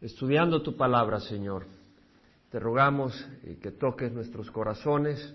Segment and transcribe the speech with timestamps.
[0.00, 1.66] estudiando tu palabra, Señor.
[2.50, 3.14] Te rogamos
[3.44, 5.34] eh, que toques nuestros corazones,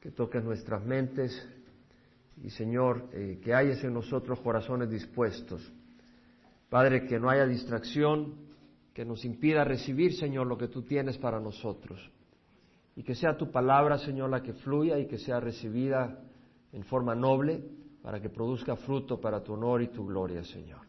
[0.00, 1.46] que toques nuestras mentes
[2.42, 5.72] y, Señor, eh, que hayas en nosotros corazones dispuestos.
[6.68, 8.48] Padre, que no haya distracción
[8.98, 12.00] que nos impida recibir, Señor, lo que tú tienes para nosotros.
[12.96, 16.18] Y que sea tu palabra, Señor, la que fluya y que sea recibida
[16.72, 17.62] en forma noble
[18.02, 20.87] para que produzca fruto para tu honor y tu gloria, Señor.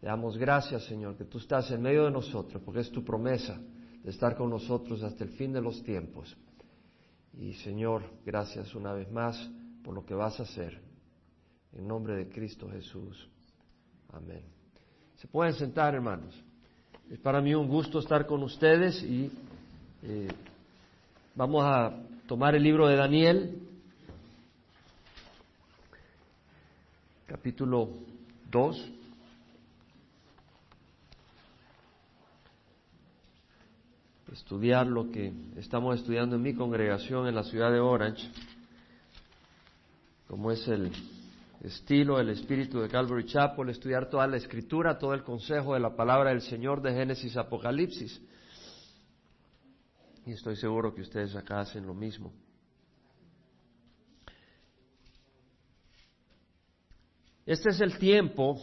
[0.00, 3.58] Te damos gracias, Señor, que tú estás en medio de nosotros, porque es tu promesa
[4.02, 6.36] de estar con nosotros hasta el fin de los tiempos.
[7.36, 9.50] Y, Señor, gracias una vez más
[9.82, 10.80] por lo que vas a hacer.
[11.72, 13.28] En nombre de Cristo Jesús.
[14.12, 14.42] Amén.
[15.16, 16.34] Se pueden sentar, hermanos.
[17.10, 19.32] Es para mí un gusto estar con ustedes y
[20.02, 20.28] eh,
[21.34, 21.92] vamos a
[22.26, 23.62] tomar el libro de Daniel,
[27.26, 27.88] capítulo
[28.50, 28.92] 2.
[34.32, 38.30] Estudiar lo que estamos estudiando en mi congregación en la ciudad de Orange,
[40.26, 40.92] como es el
[41.62, 45.96] estilo, el espíritu de Calvary Chapel, estudiar toda la escritura, todo el consejo de la
[45.96, 48.20] palabra del Señor de Génesis Apocalipsis.
[50.26, 52.32] Y estoy seguro que ustedes acá hacen lo mismo.
[57.46, 58.60] Este es el tiempo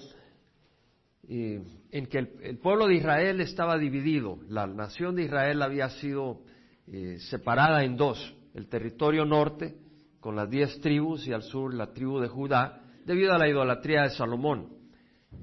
[1.28, 4.40] en que el, pueblo de Israel estaba dividido.
[4.48, 6.42] La nación de Israel había sido
[6.88, 8.36] eh, separada en dos.
[8.54, 9.76] El territorio norte,
[10.20, 14.04] con las diez tribus, y al sur la tribu de Judá, debido a la idolatría
[14.04, 14.70] de Salomón.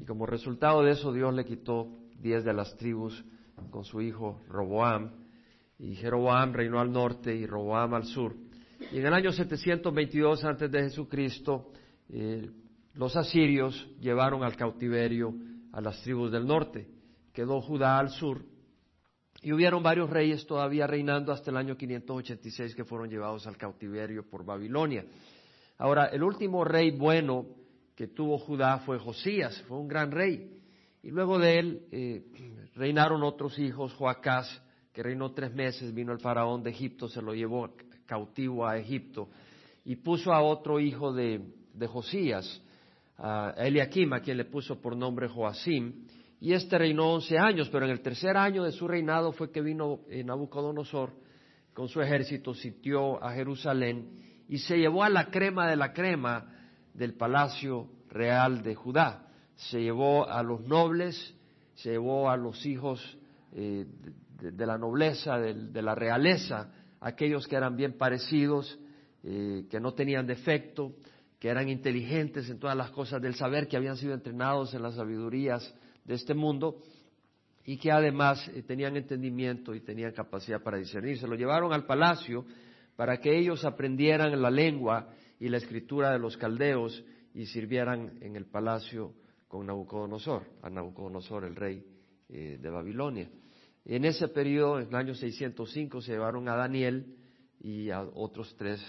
[0.00, 3.24] Y como resultado de eso, Dios le quitó diez de las tribus
[3.70, 5.10] con su hijo Roboam.
[5.78, 8.34] Y Jeroboam reinó al norte y Roboam al sur.
[8.92, 11.72] Y en el año 722 antes de Jesucristo,
[12.08, 12.50] eh,
[12.94, 15.34] los asirios llevaron al cautiverio
[15.72, 16.88] a las tribus del norte.
[17.32, 18.42] Quedó Judá al sur.
[19.42, 24.28] Y hubieron varios reyes todavía reinando hasta el año 586 que fueron llevados al cautiverio
[24.28, 25.04] por Babilonia.
[25.78, 27.46] Ahora, el último rey bueno
[27.96, 30.60] que tuvo Judá fue Josías, fue un gran rey.
[31.02, 32.22] Y luego de él eh,
[32.76, 37.34] reinaron otros hijos, Joacás, que reinó tres meses, vino el faraón de Egipto, se lo
[37.34, 37.74] llevó
[38.06, 39.28] cautivo a Egipto,
[39.84, 41.40] y puso a otro hijo de,
[41.74, 42.62] de Josías,
[43.24, 46.06] a Eliakim, a quien le puso por nombre Joacim,
[46.40, 49.62] y este reinó once años, pero en el tercer año de su reinado fue que
[49.62, 51.12] vino Nabucodonosor
[51.72, 54.18] con su ejército, sitió a Jerusalén
[54.48, 56.52] y se llevó a la crema de la crema
[56.94, 59.28] del palacio real de Judá.
[59.54, 61.34] Se llevó a los nobles,
[61.74, 63.18] se llevó a los hijos
[63.52, 63.86] eh,
[64.40, 68.80] de, la nobleza, de, la realeza, aquellos que eran bien parecidos,
[69.22, 70.92] eh, que no tenían defecto,
[71.42, 74.94] que eran inteligentes en todas las cosas del saber, que habían sido entrenados en las
[74.94, 76.76] sabidurías de este mundo
[77.64, 81.18] y que además eh, tenían entendimiento y tenían capacidad para discernir.
[81.18, 82.46] Se lo llevaron al palacio
[82.94, 85.08] para que ellos aprendieran la lengua
[85.40, 87.02] y la escritura de los caldeos
[87.34, 89.12] y sirvieran en el palacio
[89.48, 91.84] con Nabucodonosor, a Nabucodonosor, el rey
[92.28, 93.28] eh, de Babilonia.
[93.84, 97.16] En ese periodo, en el año 605, se llevaron a Daniel
[97.58, 98.80] y a otros tres,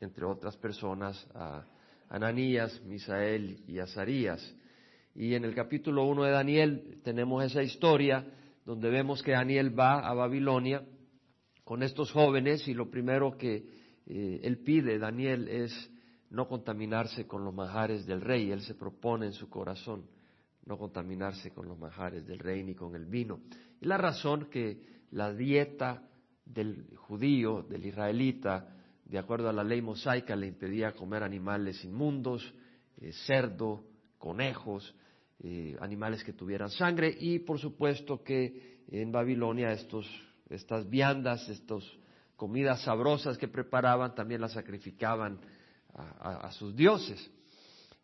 [0.00, 1.64] entre otras personas, a
[2.14, 4.40] Ananías, Misael y Azarías.
[5.16, 8.24] Y en el capítulo 1 de Daniel tenemos esa historia
[8.64, 10.86] donde vemos que Daniel va a Babilonia
[11.64, 13.66] con estos jóvenes y lo primero que
[14.06, 15.90] eh, él pide, Daniel, es
[16.30, 18.52] no contaminarse con los manjares del rey.
[18.52, 20.06] Él se propone en su corazón
[20.66, 23.40] no contaminarse con los manjares del rey ni con el vino.
[23.80, 26.08] Y la razón que la dieta
[26.44, 28.73] del judío, del israelita,
[29.04, 32.54] de acuerdo a la ley mosaica, le impedía comer animales inmundos,
[32.98, 33.84] eh, cerdo,
[34.18, 34.94] conejos,
[35.40, 40.08] eh, animales que tuvieran sangre y por supuesto que en Babilonia estos,
[40.48, 41.84] estas viandas, estas
[42.36, 45.38] comidas sabrosas que preparaban también las sacrificaban
[45.94, 47.30] a, sus dioses.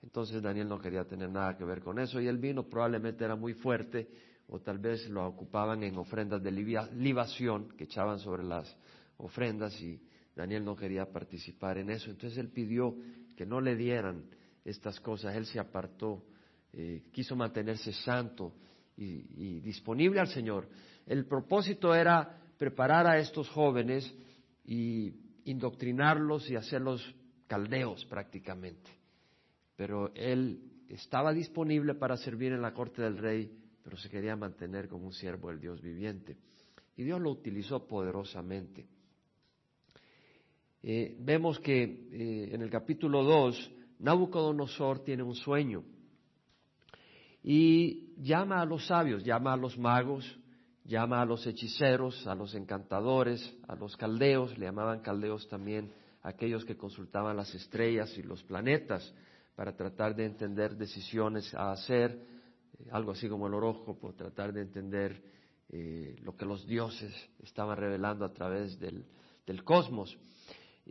[0.02, 3.34] Entonces Daniel no quería tener nada que ver con eso y el vino probablemente era
[3.34, 4.08] muy fuerte
[4.48, 8.76] o tal vez lo ocupaban en ofrendas de libación que echaban sobre las
[9.18, 10.00] ofrendas y
[10.34, 12.96] Daniel no quería participar en eso, entonces él pidió
[13.36, 14.24] que no le dieran
[14.64, 16.24] estas cosas, él se apartó,
[16.72, 18.54] eh, quiso mantenerse santo
[18.96, 20.68] y, disponible al Señor.
[21.06, 24.14] El propósito era preparar a estos jóvenes
[24.64, 25.12] y
[25.44, 27.14] indoctrinarlos y hacerlos
[27.46, 28.90] caldeos prácticamente.
[29.76, 33.50] Pero él estaba disponible para servir en la corte del rey,
[33.82, 36.36] pero se quería mantener como un siervo del Dios viviente.
[36.96, 38.86] Y Dios lo utilizó poderosamente.
[40.82, 45.84] Eh, vemos que eh, en el capítulo 2, Nabucodonosor tiene un sueño
[47.42, 50.40] y llama a los sabios, llama a los magos
[50.90, 55.92] llama a los hechiceros, a los encantadores, a los caldeos, le llamaban caldeos también
[56.22, 59.14] aquellos que consultaban las estrellas y los planetas
[59.54, 62.10] para tratar de entender decisiones a hacer,
[62.78, 65.22] eh, algo así como el horóscopo, tratar de entender
[66.22, 69.04] lo que los dioses estaban revelando a través del,
[69.46, 70.18] del cosmos.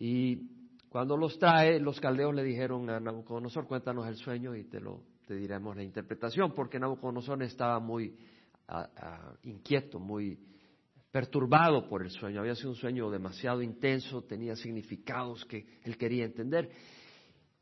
[0.01, 0.47] Y
[0.87, 5.03] cuando los trae, los caldeos le dijeron a Nabucodonosor, cuéntanos el sueño y te lo
[5.27, 8.15] te diremos la interpretación, porque Nabucodonosor estaba muy
[9.43, 10.39] inquieto, muy
[11.11, 12.39] perturbado por el sueño.
[12.39, 16.71] Había sido un sueño demasiado intenso, tenía significados que él quería entender.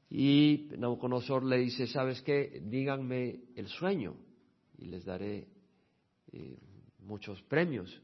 [0.10, 2.62] Y Nabucodonosor le dice, ¿sabes qué?
[2.64, 4.16] Díganme el sueño
[4.78, 5.48] y les daré
[6.32, 6.58] eh,
[7.00, 8.02] muchos premios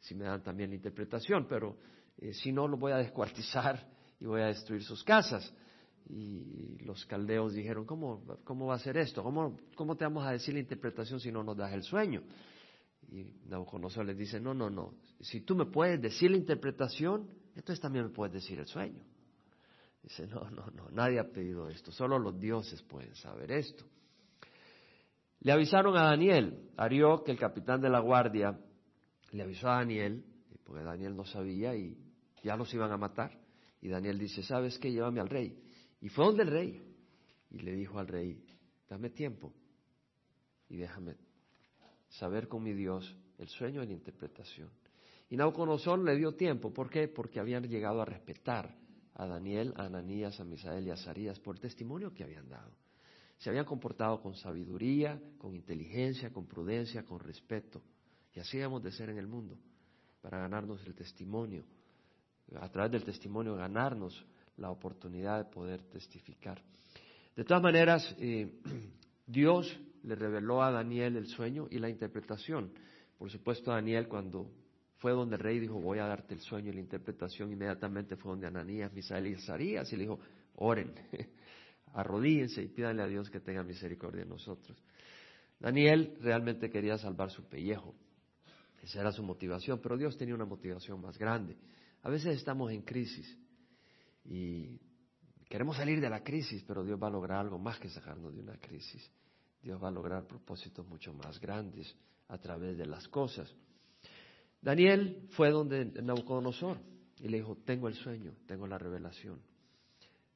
[0.00, 1.78] si me dan también la interpretación, pero
[2.18, 3.86] eh, si no, lo voy a descuartizar
[4.20, 5.52] y voy a destruir sus casas.
[6.08, 9.22] Y los caldeos dijeron, ¿cómo, cómo va a ser esto?
[9.22, 12.22] ¿Cómo, ¿Cómo te vamos a decir la interpretación si no nos das el sueño?
[13.08, 17.80] Y Nabucodonosor les dice, no, no, no, si tú me puedes decir la interpretación, entonces
[17.80, 19.04] también me puedes decir el sueño.
[20.02, 23.84] Dice, no, no, no, nadie ha pedido esto, solo los dioses pueden saber esto.
[25.40, 28.58] Le avisaron a Daniel, Arioc, el capitán de la guardia,
[29.32, 30.24] le avisó a Daniel,
[30.64, 31.96] porque Daniel no sabía y
[32.46, 33.36] ya los iban a matar.
[33.82, 34.92] Y Daniel dice, ¿sabes qué?
[34.92, 35.60] Llévame al rey.
[36.00, 36.82] Y fue donde el rey.
[37.50, 38.40] Y le dijo al rey,
[38.88, 39.52] dame tiempo
[40.68, 41.16] y déjame
[42.08, 44.70] saber con mi Dios el sueño y la interpretación.
[45.28, 46.72] Y Nabucodonosor le dio tiempo.
[46.72, 47.08] ¿Por qué?
[47.08, 48.76] Porque habían llegado a respetar
[49.14, 52.72] a Daniel, a Ananías, a Misael y a Azarías por el testimonio que habían dado.
[53.38, 57.82] Se habían comportado con sabiduría, con inteligencia, con prudencia, con respeto.
[58.34, 59.58] Y así hemos de ser en el mundo,
[60.22, 61.64] para ganarnos el testimonio.
[62.60, 64.24] A través del testimonio ganarnos
[64.56, 66.62] la oportunidad de poder testificar.
[67.34, 68.60] De todas maneras, eh,
[69.26, 72.72] Dios le reveló a Daniel el sueño y la interpretación.
[73.18, 74.50] Por supuesto, Daniel cuando
[74.98, 78.32] fue donde el rey dijo, voy a darte el sueño y la interpretación, inmediatamente fue
[78.32, 80.20] donde Ananías, Misael y Azarías y le dijo,
[80.56, 80.94] oren,
[81.92, 84.82] arrodíense y pídanle a Dios que tenga misericordia de nosotros.
[85.58, 87.94] Daniel realmente quería salvar su pellejo.
[88.82, 91.56] Esa era su motivación, pero Dios tenía una motivación más grande.
[92.06, 93.36] A veces estamos en crisis
[94.24, 94.78] y
[95.48, 98.42] queremos salir de la crisis, pero Dios va a lograr algo más que sacarnos de
[98.42, 99.10] una crisis.
[99.60, 101.92] Dios va a lograr propósitos mucho más grandes
[102.28, 103.52] a través de las cosas.
[104.62, 106.78] Daniel fue donde Nabucodonosor
[107.18, 109.40] y le dijo, tengo el sueño, tengo la revelación.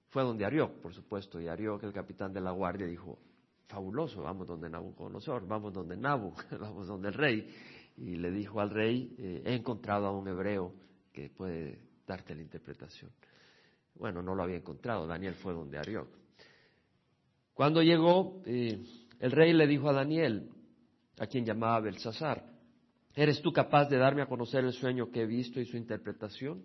[0.09, 3.17] Fue donde Arioc, por supuesto, y Arioc, el capitán de la guardia, dijo,
[3.69, 7.49] fabuloso, vamos donde Nabucodonosor, vamos donde Nabu, vamos donde el rey.
[7.97, 12.43] Y le dijo al rey, eh, he encontrado a un hebreo que puede darte la
[12.43, 13.11] interpretación.
[13.95, 16.09] Bueno, no lo había encontrado, Daniel fue donde Arioc.
[17.55, 18.83] Cuando llegó, eh,
[19.19, 20.49] el rey le dijo a Daniel,
[21.19, 22.45] a quien llamaba Belsasar,
[23.15, 26.63] ¿eres tú capaz de darme a conocer el sueño que he visto y su interpretación?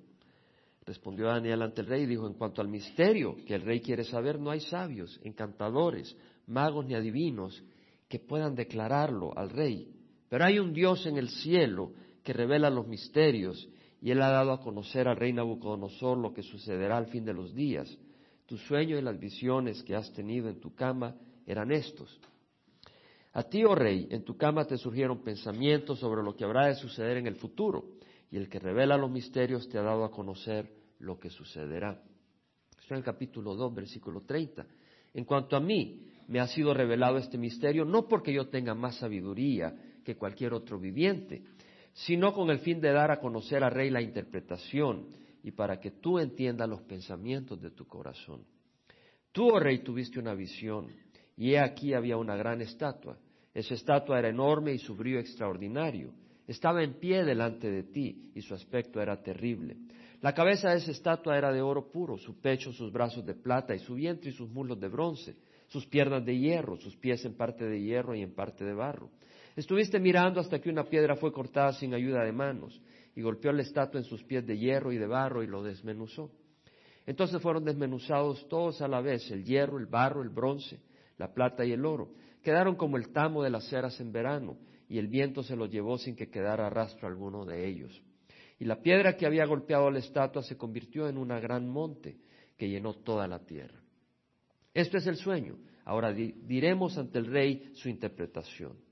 [0.86, 4.04] Respondió Daniel ante el rey y dijo, en cuanto al misterio que el rey quiere
[4.04, 6.16] saber, no hay sabios, encantadores,
[6.48, 7.62] magos ni adivinos
[8.08, 9.92] que puedan declararlo al rey.
[10.30, 11.92] Pero hay un Dios en el cielo
[12.24, 13.68] que revela los misterios
[14.02, 17.34] y él ha dado a conocer al rey Nabucodonosor lo que sucederá al fin de
[17.34, 17.98] los días.
[18.46, 21.16] Tu sueño y las visiones que has tenido en tu cama
[21.46, 22.20] eran estos.
[23.34, 26.76] A ti, oh rey, en tu cama te surgieron pensamientos sobre lo que habrá de
[26.76, 27.96] suceder en el futuro,
[28.32, 32.02] y el que revela los misterios te ha dado a conocer lo que sucederá.
[32.80, 34.66] Esto en el capítulo 2, versículo 30.
[35.14, 38.98] En cuanto a mí, me ha sido revelado este misterio, no porque yo tenga más
[38.98, 41.44] sabiduría que cualquier otro viviente,
[41.96, 45.08] sino con el fin de dar a conocer al rey la interpretación
[45.42, 48.44] y para que tú entiendas los pensamientos de tu corazón.
[49.32, 50.88] Tú, oh rey, tuviste una visión,
[51.38, 53.18] y he aquí había una gran estatua.
[53.54, 56.14] Esa estatua era enorme y su brillo extraordinario.
[56.48, 59.78] Estaba en pie delante de ti, y su aspecto era terrible.
[60.22, 63.74] La cabeza de esa estatua era de oro puro, su pecho, sus brazos de plata,
[63.74, 65.36] y su vientre y sus muslos de bronce,
[65.68, 69.10] sus piernas de hierro, sus pies en parte de hierro y en parte de barro
[69.56, 72.82] Estuviste mirando hasta que una piedra fue cortada sin ayuda de manos
[73.16, 76.30] y golpeó la estatua en sus pies de hierro y de barro y lo desmenuzó.
[77.06, 80.82] Entonces fueron desmenuzados todos a la vez, el hierro, el barro, el bronce,
[81.18, 82.12] la plata y el oro.
[82.42, 84.58] Quedaron como el tamo de las ceras en verano
[84.90, 88.04] y el viento se los llevó sin que quedara rastro alguno de ellos.
[88.60, 92.18] Y la piedra que había golpeado la estatua se convirtió en una gran monte
[92.58, 93.82] que llenó toda la tierra.
[94.74, 95.58] Esto es el sueño.
[95.86, 98.85] Ahora diremos ante el rey su interpretación.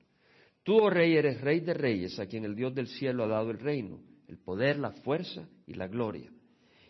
[0.64, 3.52] Tú, oh rey, eres rey de reyes, a quien el Dios del cielo ha dado
[3.52, 6.32] el reino, el poder, la fuerza y la gloria.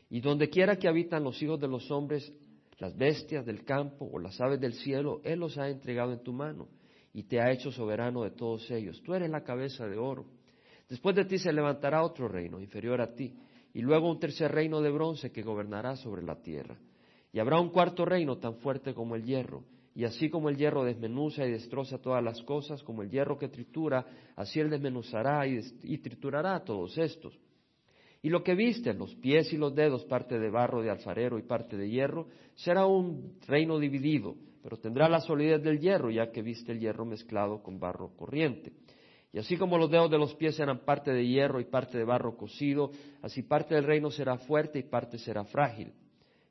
[0.10, 2.32] Y donde quiera que habitan los hijos de los hombres,
[2.77, 6.34] las bestias del campo o las aves del cielo, Él los ha entregado en tu
[6.34, 6.68] mano
[7.13, 9.01] y te ha hecho soberano de todos ellos.
[9.03, 10.25] Tú eres la cabeza de oro.
[10.88, 13.34] Después de ti se levantará otro reino inferior a ti,
[13.74, 16.77] y luego un tercer reino de bronce que gobernará sobre la tierra.
[17.32, 19.63] Y habrá un cuarto reino tan fuerte como el hierro,
[19.96, 23.48] y así como el hierro desmenuza y destroza todas las cosas, como el hierro que
[23.48, 27.38] tritura, así él desmenuzará y, triturará todos estos.
[28.24, 31.44] Y lo que viste, los pies y los dedos, parte de barro de alfarero y
[31.44, 36.42] parte de hierro, será un reino dividido, pero tendrá la solidez del hierro, ya que
[36.42, 38.72] viste el hierro mezclado con barro corriente.
[39.32, 42.04] Y así como los dedos de los pies eran parte de hierro y parte de
[42.04, 45.92] barro cocido, así parte del reino será fuerte y parte será frágil.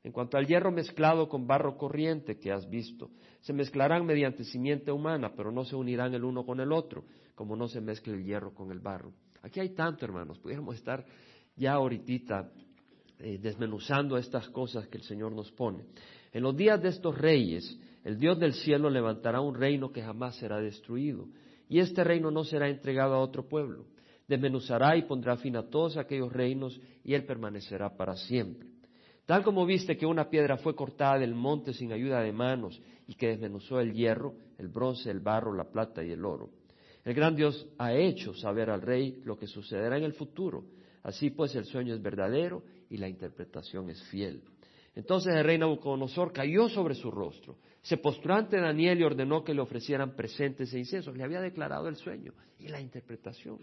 [0.03, 4.91] En cuanto al hierro mezclado con barro corriente que has visto, se mezclarán mediante simiente
[4.91, 7.05] humana, pero no se unirán el uno con el otro,
[7.35, 9.13] como no se mezcla el hierro con el barro.
[9.41, 11.05] Aquí hay tanto, hermanos, pudiéramos estar
[11.55, 12.51] ya ahorita
[13.19, 15.85] eh, desmenuzando estas cosas que el Señor nos pone.
[16.33, 20.35] En los días de estos reyes, el Dios del cielo levantará un reino que jamás
[20.35, 21.27] será destruido,
[21.69, 23.85] y este reino no será entregado a otro pueblo.
[24.27, 28.72] Desmenuzará y pondrá fin a todos aquellos reinos, y él permanecerá para siempre.
[29.25, 33.15] Tal como viste que una piedra fue cortada del monte sin ayuda de manos y
[33.15, 36.49] que desmenuzó el hierro, el bronce, el barro, la plata y el oro.
[37.05, 40.65] El gran Dios ha hecho saber al rey lo que sucederá en el futuro.
[41.03, 44.41] Así pues el sueño es verdadero y la interpretación es fiel.
[44.95, 49.53] Entonces el rey Nabucodonosor cayó sobre su rostro, se postró ante Daniel y ordenó que
[49.53, 51.15] le ofrecieran presentes e inciensos.
[51.17, 53.59] Le había declarado el sueño y la interpretación.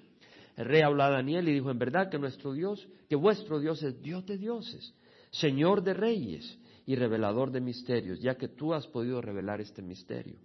[0.56, 3.82] El rey habló a Daniel y dijo, en verdad que nuestro Dios, que vuestro Dios
[3.82, 4.94] es Dios de dioses
[5.30, 10.38] Señor de reyes y revelador de misterios, ya que tú has podido revelar este misterio.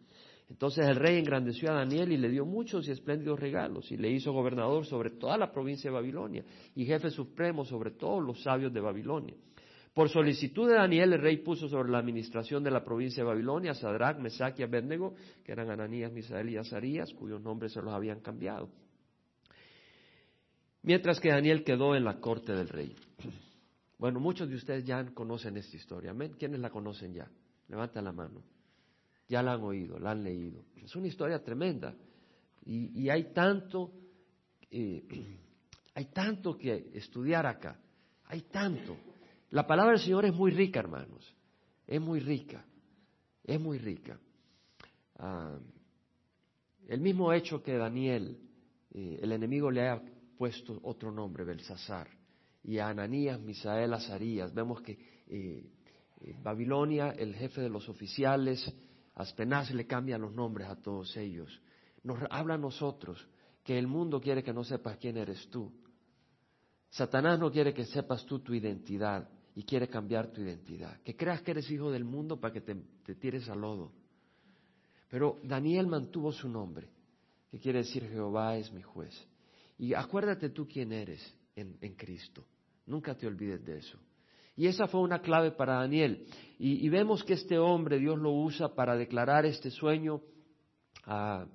[0.49, 4.11] Entonces el rey engrandeció a Daniel y le dio muchos y espléndidos regalos y le
[4.11, 8.71] hizo gobernador sobre toda la provincia de Babilonia y jefe supremo sobre todos los sabios
[8.71, 9.35] de Babilonia.
[9.95, 13.71] Por solicitud de Daniel, el rey puso sobre la administración de la provincia de Babilonia
[13.71, 17.93] a Sadrach, Mesach y Abednego, que eran Ananías, Misael y Azarías, cuyos nombres se los
[17.93, 18.69] habían cambiado.
[20.83, 22.93] Mientras que Daniel quedó en la corte del rey.
[23.97, 26.11] Bueno, muchos de ustedes ya conocen esta historia.
[26.11, 26.35] ¿Amén?
[26.37, 27.29] ¿Quiénes la conocen ya?
[27.69, 28.41] Levanta la mano.
[29.27, 30.65] Ya la han oído, la han leído.
[30.83, 31.95] Es una historia tremenda.
[32.65, 33.91] Y, hay tanto,
[34.69, 35.03] eh,
[35.95, 37.79] hay tanto que estudiar acá.
[38.25, 38.97] Hay tanto.
[39.51, 41.33] La palabra del Señor es muy rica, hermanos.
[41.87, 42.65] Es muy rica.
[43.43, 44.19] Es muy rica.
[45.17, 45.57] Ah,
[46.87, 48.37] el mismo hecho que Daniel,
[48.91, 50.01] eh, el enemigo le ha
[50.37, 52.24] puesto otro nombre, Belsasar
[52.67, 54.53] y a Ananías, Misael, Azarías.
[54.53, 55.63] Vemos que eh,
[56.21, 58.73] eh, Babilonia, el jefe de los oficiales,
[59.13, 61.61] Aspenaz le cambia los nombres a todos ellos.
[62.03, 63.25] Nos habla a nosotros
[63.63, 65.71] que el mundo quiere que no sepas quién eres tú.
[66.89, 70.99] Satanás no quiere que sepas tú tu identidad y quiere cambiar tu identidad.
[71.01, 72.75] Que creas que eres hijo del mundo para que te,
[73.15, 73.91] tires al lodo.
[75.09, 76.89] Pero Daniel mantuvo su nombre,
[77.51, 79.15] que quiere decir Jehová es mi juez.
[79.77, 81.21] Y acuérdate tú quién eres
[81.55, 82.45] en Cristo.
[82.85, 83.97] Nunca te olvides de eso.
[84.55, 86.25] Y esa fue una clave para Daniel.
[86.57, 90.21] Y, vemos que este hombre Dios lo usa para declarar este sueño
[91.05, 91.45] a,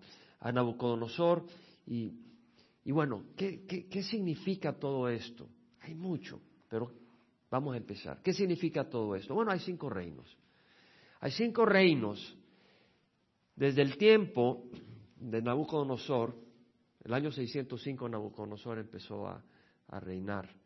[0.52, 1.46] Nabucodonosor.
[1.86, 2.12] Y,
[2.86, 5.48] bueno, ¿qué, ¿qué, significa todo esto?
[5.80, 6.92] Hay mucho, pero
[7.50, 8.20] vamos a empezar.
[8.22, 9.34] ¿Qué significa todo esto?
[9.34, 10.36] Bueno, hay cinco reinos.
[11.20, 12.36] Hay cinco reinos
[13.56, 14.64] desde el tiempo
[15.16, 16.34] de Nabucodonosor.
[17.02, 20.59] El año 605 Nabucodonosor empezó a reinar.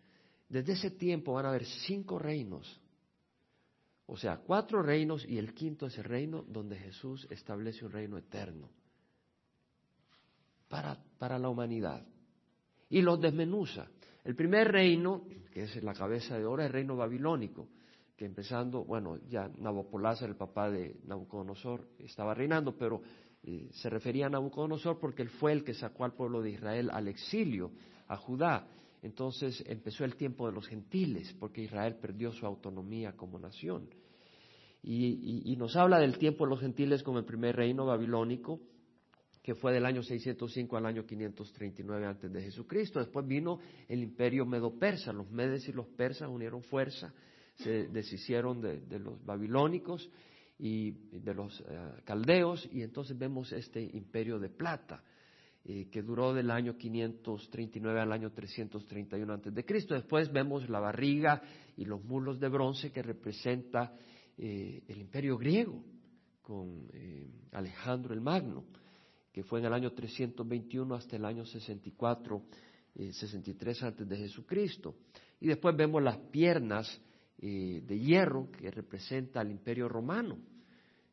[0.49, 2.81] Desde ese tiempo van a haber cinco reinos.
[4.07, 8.19] O sea, cuatro reinos y el quinto es el reino donde Jesús establece un reino
[8.19, 8.69] eterno
[10.69, 12.07] para, para la humanidad.
[12.91, 13.89] Y los desmenuza.
[14.23, 17.69] El primer reino, que es la cabeza de oro, es el reino babilónico,
[18.17, 23.03] que empezando, bueno, ya Nabopolassar, el papá de Nabucodonosor, estaba reinando, pero
[23.43, 26.91] eh, se refería a Nabucodonosor porque él fue el que sacó al pueblo de Israel
[26.93, 27.73] al exilio,
[28.07, 28.67] a Judá
[29.05, 33.91] entonces empezó el tiempo de los gentiles, porque Israel perdió su autonomía como nación.
[34.83, 38.61] Y, nos habla del tiempo de los gentiles como el primer reino babilónico,
[39.43, 42.99] que fue del año 605 al año 539 antes de Jesucristo.
[42.99, 45.13] Después vino el imperio medo-persa.
[45.13, 47.13] Los medes y los persas unieron fuerza,
[47.57, 50.11] se deshicieron de, los babilónicos
[50.59, 55.03] y de los eh, caldeos, y entonces vemos este imperio de plata
[55.67, 59.95] eh, que duró del año 539 al año 331 antes de Cristo.
[59.95, 61.41] Después vemos la barriga
[61.75, 63.95] y los mulos de bronce que representa
[64.37, 65.83] eh, el imperio griego
[66.43, 68.65] con eh, Alejandro el Magno,
[69.33, 72.43] que fue en el año 321 hasta el año 64,
[72.95, 74.97] 63 antes de Jesucristo.
[75.41, 77.01] Y después vemos las piernas
[77.39, 80.39] de hierro que representa al imperio romano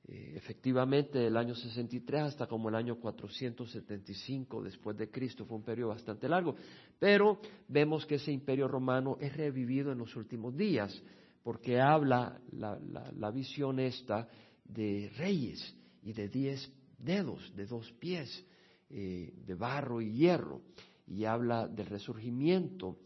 [0.08, 5.90] efectivamente del año 63 hasta como el año 475 después de Cristo, fue un periodo
[5.90, 6.56] bastante largo,
[7.00, 11.02] pero vemos que ese imperio romano es revivido en los últimos días,
[11.44, 14.28] porque habla la, visión esta
[14.64, 18.46] de reyes y de diez dedos, de dos pies,
[18.90, 20.62] eh, de barro y hierro,
[21.08, 22.98] y habla del resurgimiento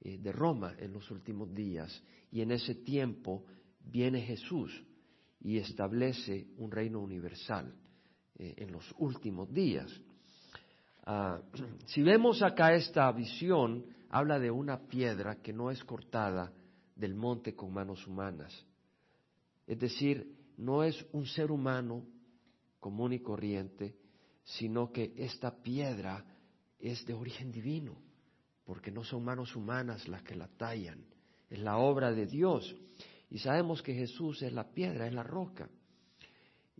[0.00, 3.44] eh, de Roma en los últimos días, y en ese tiempo
[3.84, 4.84] viene Jesús
[5.40, 7.74] y establece un reino universal
[8.36, 9.90] eh, en los últimos días.
[11.04, 11.40] Ah,
[11.86, 16.52] si vemos acá esta visión, habla de una piedra que no es cortada
[16.94, 18.66] del monte con manos humanas.
[19.66, 22.04] Es decir, no es un ser humano
[22.78, 23.96] común y corriente,
[24.42, 26.24] sino que esta piedra
[26.78, 27.96] es de origen divino,
[28.64, 31.04] porque no son manos humanas las que la tallan,
[31.48, 32.74] es la obra de Dios.
[33.30, 35.68] Y sabemos que Jesús es la piedra, es la roca.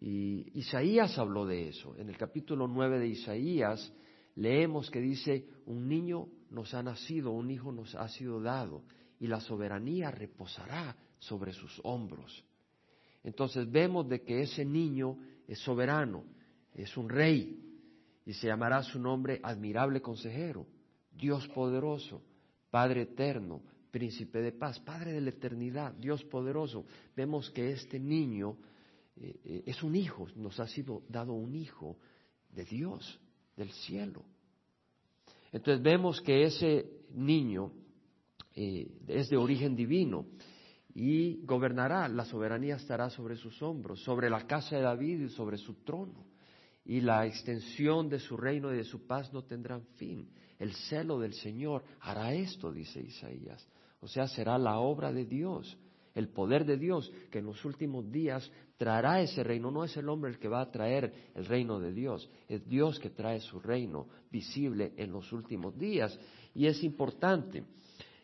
[0.01, 1.97] Y Isaías habló de eso.
[1.97, 3.93] En el capítulo 9 de Isaías
[4.35, 8.83] leemos que dice, un niño nos ha nacido, un hijo nos ha sido dado,
[9.21, 12.45] y la soberanía reposará sobre sus hombros.
[13.23, 16.25] Entonces vemos de que ese niño es soberano,
[16.75, 17.59] es un rey,
[18.25, 20.67] y se llamará su nombre admirable consejero,
[21.13, 22.23] Dios poderoso,
[22.71, 26.87] Padre eterno, príncipe de paz, Padre de la eternidad, Dios poderoso.
[27.17, 28.57] Vemos que este niño
[29.17, 31.99] eh, eh, es un hijo, nos ha sido dado un hijo
[32.51, 33.21] de Dios,
[33.57, 34.25] del cielo.
[35.53, 37.73] Entonces vemos que ese niño
[38.55, 40.27] eh, es de origen divino
[40.95, 45.57] y gobernará, la soberanía estará sobre sus hombros, sobre la casa de David y sobre
[45.57, 46.27] su trono.
[46.85, 50.29] Y la extensión de su reino y de su paz no tendrán fin.
[50.59, 53.67] El celo del Señor hará esto, dice Isaías.
[54.01, 55.79] O sea, será la obra de Dios,
[56.15, 59.71] el poder de Dios, que en los últimos días traerá ese reino.
[59.71, 62.99] No es el hombre el que va a traer el reino de Dios, es Dios
[62.99, 66.19] que trae su reino visible en los últimos días.
[66.55, 67.65] Y es importante.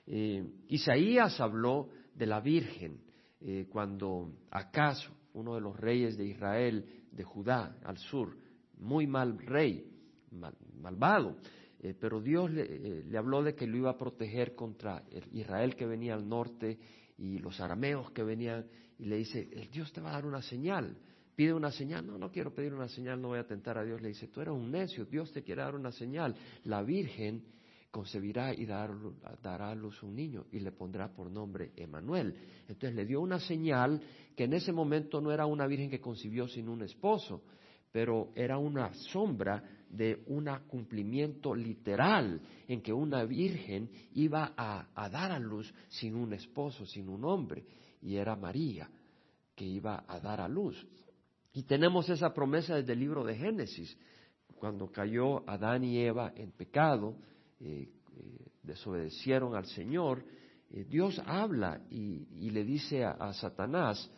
[0.06, 3.00] Eh, Isaías habló de la Virgen
[3.41, 8.36] eh, cuando acaso uno de los reyes de Israel, de Judá, al sur,
[8.78, 9.84] muy mal rey,
[10.80, 11.36] malvado,
[11.80, 15.86] eh, pero Dios eh, le, habló de que lo iba a proteger contra Israel que
[15.86, 16.78] venía al norte
[17.19, 18.67] y los arameos que venían,
[18.99, 20.97] y le dice, el Dios te va a dar una señal,
[21.34, 24.00] pide una señal, no, no quiero pedir una señal, no voy a tentar a Dios,
[24.00, 26.34] le dice, tú eres un necio, Dios te quiere dar una señal,
[26.65, 27.45] la Virgen
[27.97, 32.36] concebirá y dará a luz un niño y le pondrá por nombre Emanuel.
[32.69, 34.02] Entonces le dio una señal
[34.36, 37.43] que en ese momento no era una virgen que concibió sin un esposo,
[37.91, 45.32] pero era una sombra de un cumplimiento literal en que una virgen iba a, dar
[45.32, 47.64] a luz sin un esposo, sin un hombre,
[48.02, 48.88] y era María
[49.54, 50.86] que iba a dar a luz.
[51.52, 53.96] Y tenemos esa promesa desde el libro de Génesis,
[54.56, 57.16] cuando cayó Adán y Eva en pecado,
[57.60, 60.25] eh, eh, desobedecieron al Señor,
[60.70, 64.10] eh, Dios habla y, le dice a, a Satanás,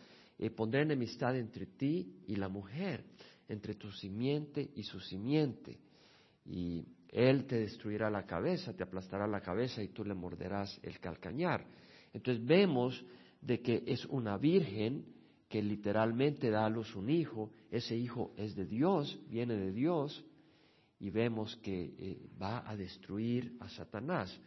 [0.55, 3.03] pondré enemistad entre ti y la mujer
[3.49, 5.77] entre tu simiente y su simiente.
[6.45, 10.99] Y él te destruirá la cabeza, te aplastará la cabeza y tú le morderás el
[10.99, 11.65] calcañar.
[12.13, 13.03] Entonces vemos
[13.41, 15.05] de que es una virgen
[15.49, 20.23] que literalmente da a luz un hijo, ese hijo es de Dios, viene de Dios,
[20.99, 24.37] y vemos que eh, va a destruir a Satanás.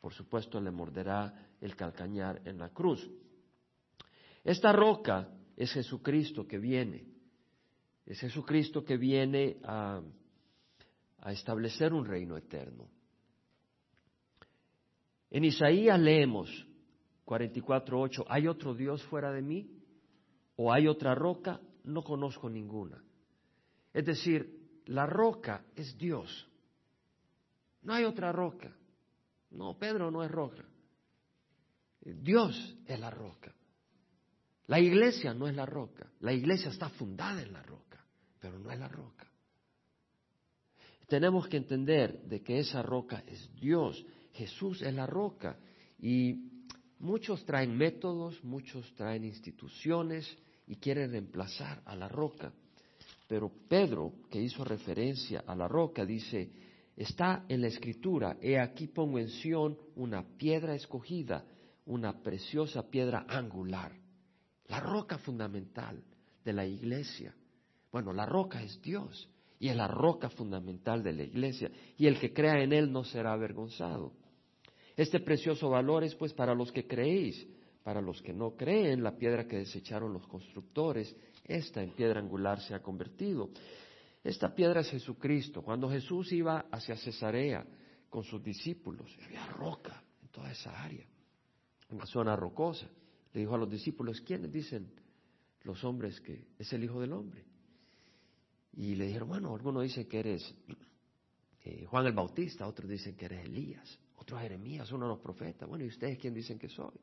[0.00, 3.08] Por supuesto, le morderá el calcañar en la cruz.
[4.42, 7.11] Esta roca es Jesucristo que viene.
[8.06, 10.02] Es Jesucristo que viene a,
[11.26, 12.88] establecer un reino eterno.
[15.30, 16.50] En Isaías leemos
[17.24, 19.70] 44.8, ¿hay otro Dios fuera de mí?
[20.56, 21.60] ¿O hay otra roca?
[21.84, 23.02] No conozco ninguna.
[23.94, 26.48] Es decir, la roca es Dios.
[27.82, 28.76] No hay otra roca.
[29.52, 30.64] No, Pedro no es roca.
[32.00, 33.54] Dios es la roca.
[34.66, 36.10] La iglesia no es la roca.
[36.20, 37.91] La iglesia está fundada en la roca
[38.42, 39.30] pero no es la roca.
[41.06, 45.56] Tenemos que entender de que esa roca es Dios, Jesús es la roca
[46.00, 46.50] y
[46.98, 50.26] muchos traen métodos, muchos traen instituciones
[50.66, 52.52] y quieren reemplazar a la roca.
[53.28, 56.50] Pero Pedro, que hizo referencia a la roca, dice,
[56.96, 61.44] está en la escritura, he aquí pongo en Sión una piedra escogida,
[61.86, 63.92] una preciosa piedra angular,
[64.66, 66.02] la roca fundamental
[66.44, 67.34] de la iglesia.
[67.92, 69.28] Bueno, la roca es Dios
[69.58, 73.04] y es la roca fundamental de la iglesia y el que crea en Él no
[73.04, 74.14] será avergonzado.
[74.96, 77.46] Este precioso valor es pues para los que creéis,
[77.84, 82.60] para los que no creen, la piedra que desecharon los constructores, esta en piedra angular
[82.60, 83.50] se ha convertido.
[84.24, 85.62] Esta piedra es Jesucristo.
[85.62, 87.66] Cuando Jesús iba hacia Cesarea
[88.08, 91.04] con sus discípulos, había roca en toda esa área,
[91.90, 92.88] una zona rocosa.
[93.32, 94.92] Le dijo a los discípulos, ¿quiénes dicen
[95.62, 97.51] los hombres que es el Hijo del Hombre?
[98.74, 100.54] Y le dijeron, bueno, algunos dicen que eres
[101.64, 105.68] eh, Juan el Bautista, otros dicen que eres Elías, otros Jeremías, uno de los profetas.
[105.68, 106.98] Bueno, ¿y ustedes quién dicen que soy?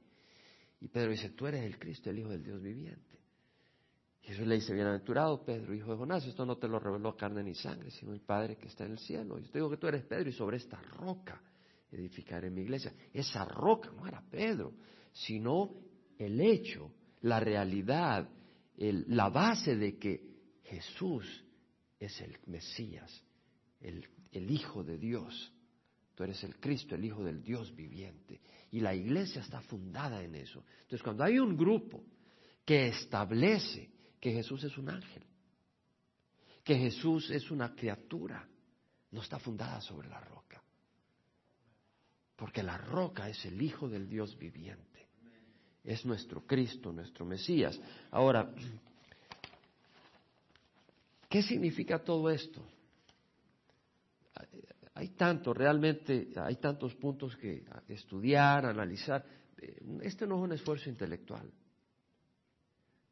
[0.81, 3.19] Y Pedro dice, tú eres el Cristo, el Hijo del Dios viviente.
[4.21, 7.55] Jesús le dice, bienaventurado Pedro, hijo de Jonás, esto no te lo reveló carne ni
[7.55, 9.39] sangre, sino el Padre que está en el cielo.
[9.39, 11.41] Yo te digo que tú eres Pedro y sobre esta roca
[11.91, 12.93] edificaré mi iglesia.
[13.13, 14.73] Esa roca no era Pedro,
[15.11, 15.73] sino
[16.17, 18.29] el hecho, la realidad,
[18.77, 20.21] la base de que
[20.63, 21.43] Jesús
[21.99, 23.23] es el Mesías,
[23.81, 25.51] el, el Hijo de Dios.
[26.15, 28.41] Tú eres el Cristo, el Hijo del Dios viviente.
[28.71, 30.63] Y la iglesia está fundada en eso.
[30.81, 32.03] Entonces, cuando hay un grupo
[32.65, 35.23] que establece que Jesús es un ángel,
[36.63, 38.47] que Jesús es una criatura,
[39.11, 40.61] no está fundada sobre la roca.
[42.35, 45.07] Porque la roca es el Hijo del Dios viviente.
[45.83, 47.79] Es nuestro Cristo, nuestro Mesías.
[48.11, 48.53] Ahora,
[51.29, 52.65] ¿qué significa todo esto?
[54.95, 59.23] Hay tanto, realmente, hay tantos puntos que estudiar, analizar.
[60.01, 61.49] Este no es un esfuerzo intelectual.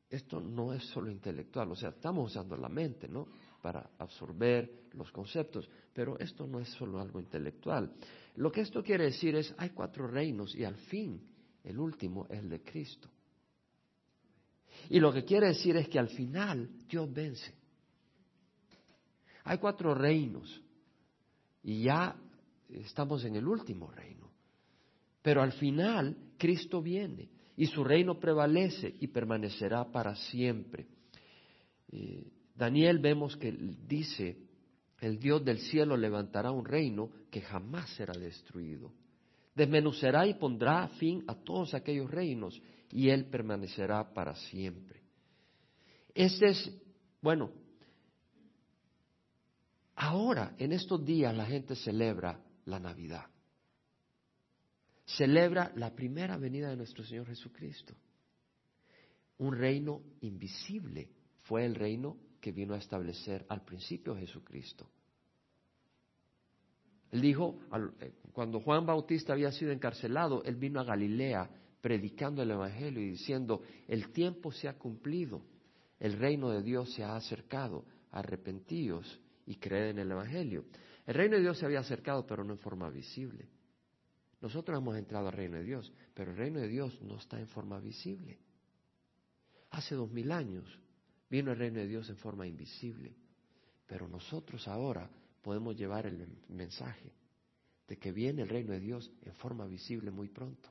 [0.10, 3.27] Esto no es solo intelectual, o sea, estamos usando la mente, ¿no?
[3.62, 7.93] Para absorber los conceptos, pero esto no es solo algo intelectual.
[8.36, 11.21] Lo que esto quiere decir es, hay cuatro reinos y al fin,
[11.63, 13.10] el último es el de Cristo.
[14.89, 17.53] Y lo que quiere decir es que al final Dios vence.
[19.47, 20.62] Hay cuatro reinos
[21.63, 22.17] y ya
[22.69, 24.29] estamos en el último reino.
[25.21, 30.88] Pero al final Cristo viene y su reino prevalece y permanecerá para siempre.
[31.89, 33.53] Eh, Daniel vemos que
[33.88, 34.38] dice,
[34.99, 38.91] el Dios del cielo levantará un reino que jamás será destruido.
[39.55, 45.03] Desmenuzará y pondrá fin a todos aquellos reinos y él permanecerá para siempre.
[46.13, 46.77] Ese es,
[47.21, 47.49] bueno,
[49.99, 53.25] Ahora, en estos días, la gente celebra la Navidad.
[55.05, 57.95] Celebra la primera venida de nuestro Señor Jesucristo.
[59.39, 61.10] Un reino invisible
[61.43, 64.88] fue el reino que vino a establecer al principio Jesucristo.
[67.10, 67.60] Él dijo,
[67.99, 71.49] eh, cuando Juan Bautista había sido encarcelado, él vino a Galilea
[71.81, 75.41] predicando el Evangelio y diciendo, el tiempo se ha cumplido,
[75.99, 80.65] el reino de Dios se ha acercado, arrepentíos y creer en el Evangelio.
[81.05, 83.49] El reino de Dios se había acercado, pero no en forma visible.
[84.41, 87.47] Nosotros hemos entrado al reino de Dios, pero el reino de Dios no está en
[87.47, 88.38] forma visible.
[89.71, 90.65] Hace dos mil años
[91.29, 93.15] vino el reino de Dios en forma invisible,
[93.88, 95.10] pero nosotros ahora
[95.41, 97.13] podemos llevar el mensaje
[97.88, 100.69] de que viene el reino de Dios en forma visible muy pronto.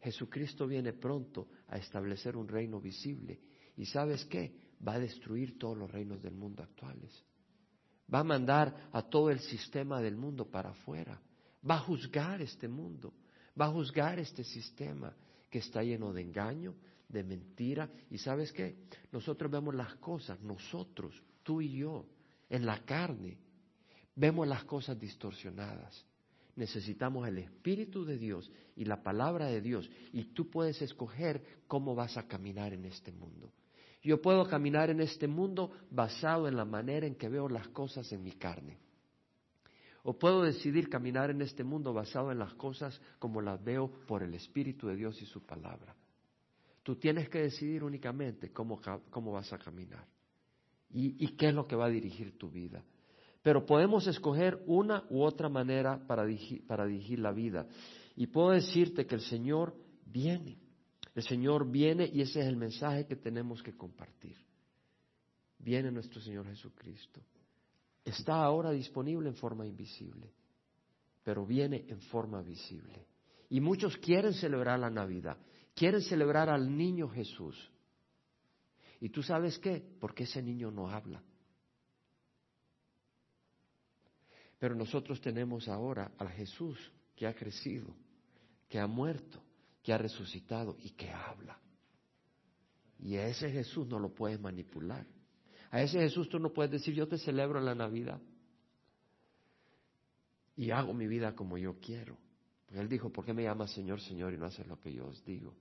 [0.00, 3.40] Jesucristo viene pronto a establecer un reino visible
[3.76, 4.54] y sabes qué?
[4.86, 7.24] Va a destruir todos los reinos del mundo actuales.
[8.12, 11.20] Va a mandar a todo el sistema del mundo para afuera.
[11.68, 13.12] Va a juzgar este mundo.
[13.60, 15.14] Va a juzgar este sistema
[15.50, 16.74] que está lleno de engaño,
[17.08, 17.90] de mentira.
[18.10, 18.76] Y sabes qué?
[19.12, 22.06] Nosotros vemos las cosas, nosotros, tú y yo,
[22.48, 23.38] en la carne,
[24.14, 26.04] vemos las cosas distorsionadas.
[26.56, 29.88] Necesitamos el Espíritu de Dios y la palabra de Dios.
[30.12, 33.52] Y tú puedes escoger cómo vas a caminar en este mundo.
[34.02, 38.10] Yo puedo caminar en este mundo basado en la manera en que veo las cosas
[38.12, 38.78] en mi carne.
[40.04, 44.22] O puedo decidir caminar en este mundo basado en las cosas como las veo por
[44.22, 45.94] el Espíritu de Dios y su palabra.
[46.82, 48.80] Tú tienes que decidir únicamente cómo,
[49.32, 50.06] vas a caminar
[50.88, 52.82] y, y, qué es lo que va a dirigir tu vida.
[53.42, 56.26] Pero podemos escoger una u otra manera para
[56.66, 57.66] para dirigir la vida.
[58.16, 59.74] Y puedo decirte que el Señor
[60.06, 60.58] viene.
[61.18, 64.36] El Señor viene y ese es el mensaje que tenemos que compartir.
[65.58, 67.20] Viene nuestro Señor Jesucristo.
[68.04, 70.32] Está ahora disponible en forma invisible,
[71.24, 73.04] pero viene en forma visible.
[73.50, 75.36] Y muchos quieren celebrar la Navidad,
[75.74, 77.68] quieren celebrar al niño Jesús.
[79.00, 79.82] ¿Y tú sabes qué?
[79.98, 81.20] Porque ese niño no habla.
[84.56, 86.78] Pero nosotros tenemos ahora al Jesús
[87.16, 87.92] que ha crecido,
[88.68, 89.42] que ha muerto,
[89.82, 91.58] que ha resucitado y que habla.
[93.00, 95.06] Y a ese Jesús no lo puedes manipular.
[95.70, 98.20] A ese Jesús tú no puedes decir, yo te celebro la Navidad
[100.56, 102.16] y hago mi vida como yo quiero.
[102.72, 105.24] Él dijo, ¿por qué me llamas Señor, Señor y no haces lo que yo os
[105.24, 105.54] digo?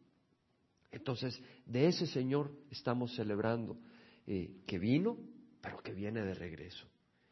[0.92, 3.78] Entonces, de ese Señor estamos celebrando,
[4.26, 5.18] eh, que vino,
[5.62, 6.88] pero que viene de regreso.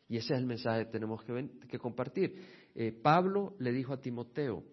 [0.07, 2.35] Y ese es el mensaje que tenemos que, compartir.
[2.75, 4.63] Eh, Pablo le dijo a Timoteo,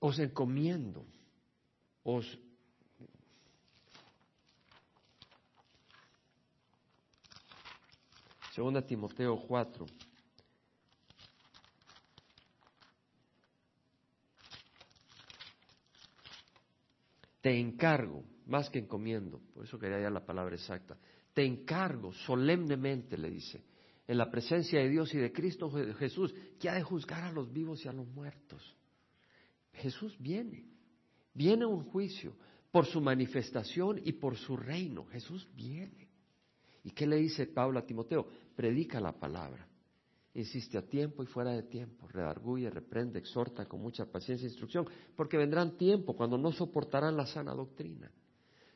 [0.00, 1.04] os encomiendo,
[2.02, 2.24] os...
[8.52, 9.86] Segunda Timoteo 4.
[17.40, 20.98] Te encargo, más que encomiendo, por eso quería ya la palabra exacta,
[21.32, 23.64] te encargo solemnemente, le dice,
[24.06, 27.50] en la presencia de Dios y de Cristo Jesús, que ha de juzgar a los
[27.50, 28.76] vivos y a los muertos.
[29.80, 30.64] Jesús viene,
[31.34, 32.34] viene un juicio
[32.70, 35.06] por su manifestación y por su reino.
[35.06, 36.08] Jesús viene.
[36.84, 38.26] ¿Y qué le dice Pablo a Timoteo?
[38.54, 39.66] Predica la palabra.
[40.34, 44.86] Insiste a tiempo y fuera de tiempo, redarguye, reprende, exhorta con mucha paciencia e instrucción,
[45.16, 48.12] porque vendrán tiempo cuando no soportarán la sana doctrina,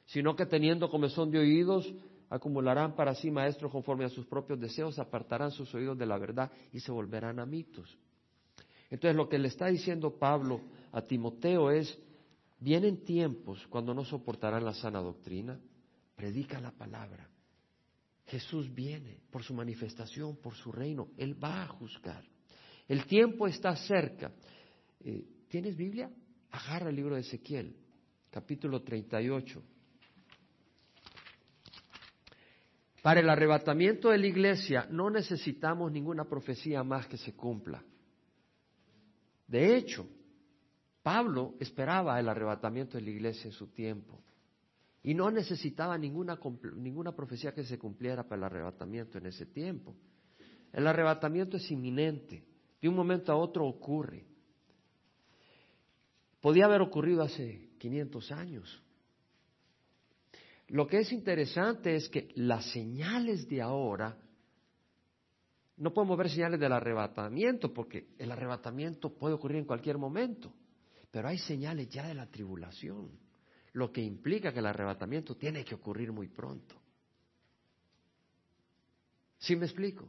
[0.04, 1.94] sino que teniendo comezón de oídos,
[2.28, 6.50] acumularán para sí maestros conforme a sus propios deseos, apartarán sus oídos de la verdad
[6.72, 7.96] y se volverán a mitos.
[8.90, 10.60] Entonces lo que le está diciendo Pablo
[10.92, 11.98] a Timoteo es,
[12.60, 15.58] vienen tiempos cuando no soportarán la sana doctrina,
[16.16, 17.28] predica la palabra.
[18.26, 22.24] Jesús viene por su manifestación, por su reino, Él va a juzgar.
[22.88, 24.32] El tiempo está cerca.
[25.00, 26.10] Eh, ¿Tienes Biblia?
[26.50, 27.76] Agarra el libro de Ezequiel,
[28.30, 29.62] capítulo 38.
[33.02, 37.84] Para el arrebatamiento de la iglesia no necesitamos ninguna profecía más que se cumpla.
[39.46, 40.08] De hecho,
[41.02, 44.22] Pablo esperaba el arrebatamiento de la iglesia en su tiempo
[45.02, 46.36] y no necesitaba ninguna,
[47.14, 49.94] profecía que se cumpliera para el arrebatamiento en ese tiempo.
[50.72, 52.42] El arrebatamiento es inminente,
[52.80, 54.24] de un momento a otro ocurre.
[56.40, 58.84] Podía haber ocurrido hace 500 años,
[60.68, 64.16] lo que es interesante es que las señales de ahora,
[65.76, 70.52] no podemos ver señales del arrebatamiento, porque el arrebatamiento puede ocurrir en cualquier momento,
[71.10, 73.10] pero hay señales ya de la tribulación,
[73.72, 76.76] lo que implica que el arrebatamiento tiene que ocurrir muy pronto.
[79.38, 80.08] ¿Sí me explico?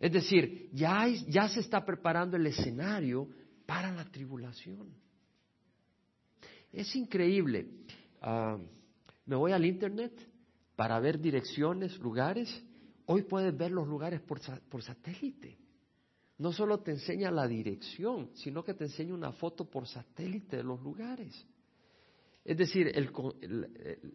[0.00, 3.28] Es decir, ya, ya se está preparando el escenario
[3.66, 4.88] para la tribulación.
[6.72, 7.68] Es increíble.
[8.22, 8.58] Ah,
[9.26, 10.12] me voy al Internet
[10.74, 12.48] para ver direcciones, lugares.
[13.12, 15.58] Hoy puedes ver los lugares por, satélite.
[16.38, 20.62] No solo te enseña la dirección, sino que te enseña una foto por satélite de
[20.62, 21.44] los lugares.
[22.44, 22.86] Es decir,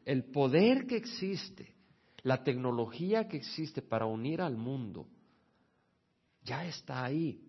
[0.06, 1.76] el, poder que existe,
[2.24, 5.10] la tecnología que existe para unir al mundo,
[6.42, 7.42] ya está ahí.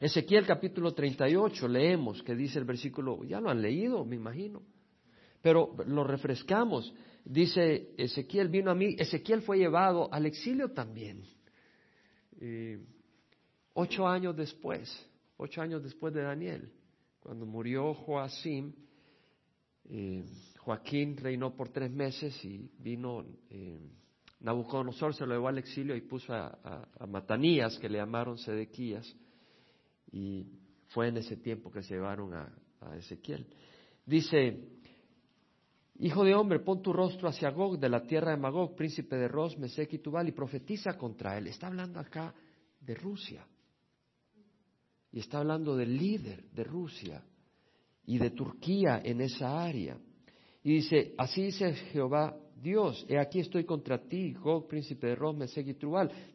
[0.00, 4.60] Ezequiel capítulo 38, leemos que dice el versículo, ya lo han leído, me imagino.
[5.40, 6.92] Pero lo refrescamos.
[7.24, 11.22] Dice Ezequiel vino a mí, Ezequiel fue llevado al exilio también.
[13.74, 14.90] ocho años después,
[15.36, 16.72] ocho años después de Daniel,
[17.20, 18.72] cuando murió Joacim,
[19.84, 20.24] eh,
[20.58, 23.78] Joaquín reinó por tres meses y vino eh,
[24.40, 29.14] Nabucodonosor, se lo llevó al exilio y puso a, Matanías, que le llamaron Sedequías,
[30.12, 30.46] y
[30.88, 33.46] fue en ese tiempo que se llevaron a, a Ezequiel.
[34.06, 34.79] Dice
[36.02, 39.28] Hijo de hombre, pon tu rostro hacia Gog, de la tierra de Magog, príncipe de
[39.28, 41.48] Ros, Mesec y Tubal, y profetiza contra él.
[41.48, 42.34] Está hablando acá
[42.80, 43.46] de Rusia.
[45.12, 47.22] Y está hablando del líder de Rusia
[48.06, 49.98] y de Turquía en esa área.
[50.62, 55.34] Y dice, así dice Jehová Dios, he aquí estoy contra ti, Gog, príncipe de Ros,
[55.34, 55.76] Meseg y.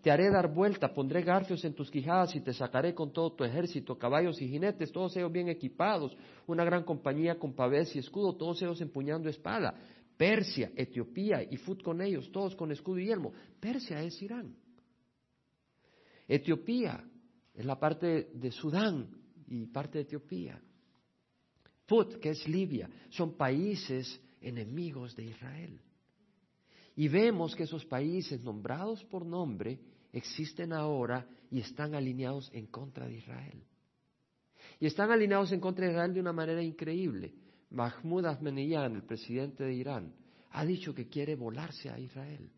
[0.02, 3.44] Te haré dar vuelta, pondré garfios en tus quijadas y te sacaré con todo tu
[3.44, 8.36] ejército, caballos y jinetes, todos ellos bien equipados, una gran compañía con pavés y escudo,
[8.36, 9.76] todos ellos empuñando espada.
[10.18, 13.32] Persia, Etiopía y Fut con ellos, todos con escudo y yelmo.
[13.60, 14.56] Persia es Irán.
[16.28, 17.04] Etiopía
[17.54, 19.10] es la parte de Sudán
[19.48, 20.60] y parte de Etiopía.
[21.86, 25.80] Fut, que es Libia, son países enemigos de Israel.
[26.96, 29.80] Y vemos que esos países nombrados por nombre
[30.14, 33.64] existen ahora y están alineados en contra de Israel.
[34.80, 37.34] Y están alineados en contra de Israel de una manera increíble.
[37.70, 40.14] Mahmoud Ahmadinejad, el presidente de Irán,
[40.52, 42.50] ha dicho que quiere volarse a Israel,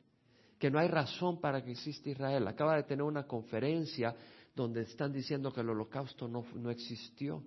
[0.60, 2.48] que no hay razón para que exista Israel.
[2.48, 4.16] Acaba de tener una conferencia
[4.56, 7.44] donde están diciendo que el holocausto no, no existió.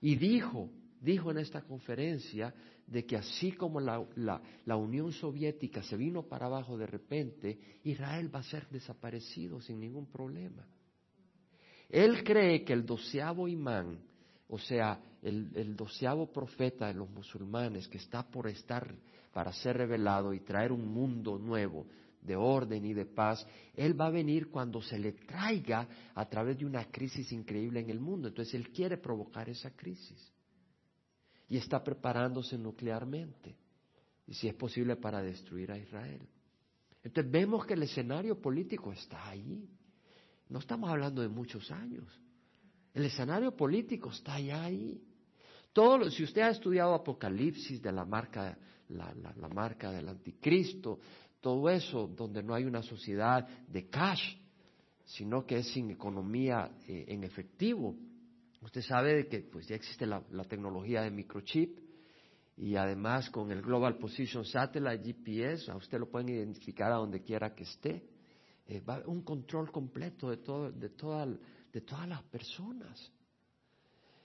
[0.00, 2.54] Y dijo, dijo en esta conferencia
[2.86, 8.40] de que así como la, Unión Soviética se vino para abajo de repente, Israel va
[8.40, 10.66] a ser desaparecido sin ningún problema.
[11.88, 13.98] Él cree que el doceavo imán
[14.48, 18.94] o sea, el, el, doceavo profeta de los musulmanes que está por estar
[19.32, 21.84] para ser revelado y traer un mundo nuevo
[22.22, 26.58] de orden y de paz, Él va a venir cuando se le traiga a través
[26.58, 28.28] de una crisis increíble en el mundo.
[28.28, 30.32] Entonces Él quiere provocar esa crisis
[31.48, 33.56] y está preparándose nuclearmente,
[34.26, 36.20] y si es posible para destruir a Israel.
[37.02, 39.68] Entonces vemos que el escenario político está ahí.
[40.48, 42.04] No estamos hablando de muchos años.
[42.92, 45.00] El escenario político está ya ahí.
[45.72, 50.98] Todo, si usted ha estudiado Apocalipsis de la marca, la, la marca del anticristo,
[51.40, 54.36] todo eso donde no hay una sociedad de cash,
[55.04, 57.96] sino que es sin economía eh, en efectivo.
[58.66, 61.78] Usted sabe que pues ya existe la, tecnología de microchip
[62.56, 67.22] y además con el Global Position Satellite GPS, a usted lo pueden identificar a donde
[67.22, 68.04] quiera que esté.
[68.66, 71.26] Eh, va un control completo de, todo, de, toda,
[71.72, 73.12] de todas las personas.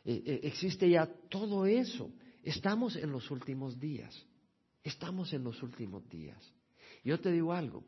[0.05, 2.11] Eh, existe ya todo eso.
[2.41, 4.25] Estamos en los últimos días.
[4.83, 6.41] Estamos en los últimos días.
[7.03, 7.83] Yo te digo algo,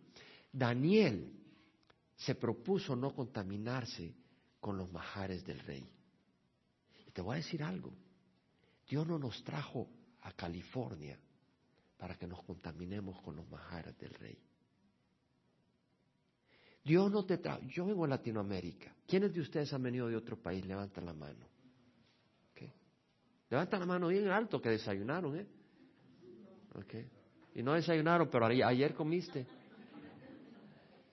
[0.51, 1.33] Daniel
[2.15, 4.13] se propuso no contaminarse
[4.59, 5.89] con los majares del rey.
[7.13, 7.93] Te voy a decir algo,
[8.87, 9.87] Dios no nos trajo
[10.21, 11.17] a California
[11.97, 14.37] para que nos contaminemos con los majares del rey.
[16.83, 18.93] Dios no te trajo, yo vengo a Latinoamérica.
[19.07, 20.65] ¿Quiénes de ustedes han venido de otro país?
[20.65, 21.45] Levanta la mano.
[22.51, 22.73] ¿Okay?
[23.49, 25.47] Levanta la mano bien alto que desayunaron, ¿eh?
[26.75, 27.07] Okay.
[27.55, 29.45] Y no desayunaron, pero ayer comiste.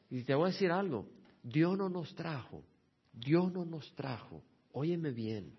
[0.08, 1.06] Y te voy a decir algo,
[1.42, 2.64] Dios no nos trajo,
[3.12, 5.54] Dios no nos trajo, óyeme bien,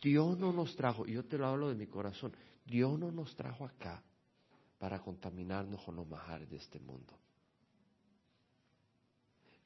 [0.00, 2.34] Dios no nos trajo, yo te lo hablo de mi corazón,
[2.64, 4.02] Dios no nos trajo acá
[4.78, 7.18] para contaminarnos con los majares de este mundo.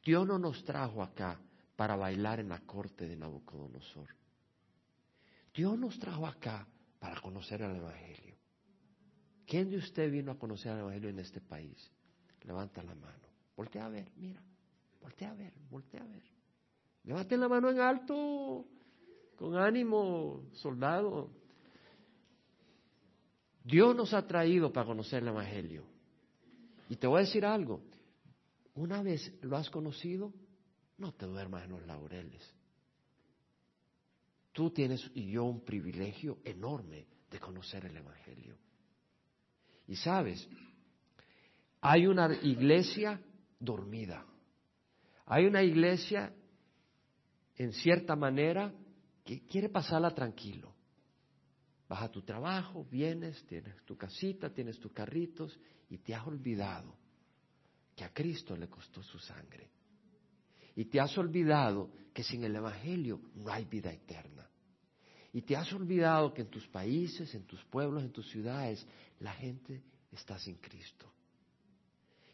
[0.02, 1.40] Dios no nos trajo acá
[1.76, 4.08] para bailar en la corte de Nabucodonosor.
[5.54, 6.66] Dios nos trajo acá
[6.98, 8.34] para conocer el Evangelio.
[9.46, 11.90] ¿Quién de usted vino a conocer el Evangelio en este país?
[12.42, 13.28] Levanta la mano.
[13.56, 14.42] Voltea a ver, mira.
[15.00, 16.22] Voltea a ver, voltea a ver.
[17.04, 18.66] Levanten la mano en alto,
[19.36, 21.30] con ánimo, soldado.
[23.62, 25.84] Dios nos ha traído para conocer el Evangelio.
[26.88, 27.80] Y te voy a decir algo.
[28.74, 30.32] Una vez lo has conocido,
[30.98, 32.42] no te duermas en los laureles.
[34.52, 38.56] Tú tienes y yo un privilegio enorme de conocer el Evangelio.
[39.86, 40.48] Y sabes,
[41.80, 43.20] hay una iglesia
[43.58, 44.24] dormida.
[45.26, 46.32] Hay una iglesia,
[47.56, 48.72] en cierta manera,
[49.24, 50.74] que quiere pasarla tranquilo.
[51.88, 55.58] Vas a tu trabajo, vienes, tienes tu casita, tienes tus carritos
[55.88, 56.94] y te has olvidado
[57.94, 59.70] que a Cristo le costó su sangre.
[60.76, 64.48] Y te has olvidado que sin el Evangelio no hay vida eterna.
[65.32, 68.86] Y te has olvidado que en tus países, en tus pueblos, en tus ciudades,
[69.20, 71.12] la gente está sin Cristo.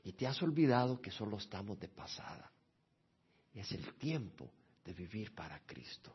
[0.04, 2.50] Y te has olvidado que solo estamos de pasada.
[3.52, 4.50] Y es el tiempo
[4.84, 6.14] de vivir para Cristo.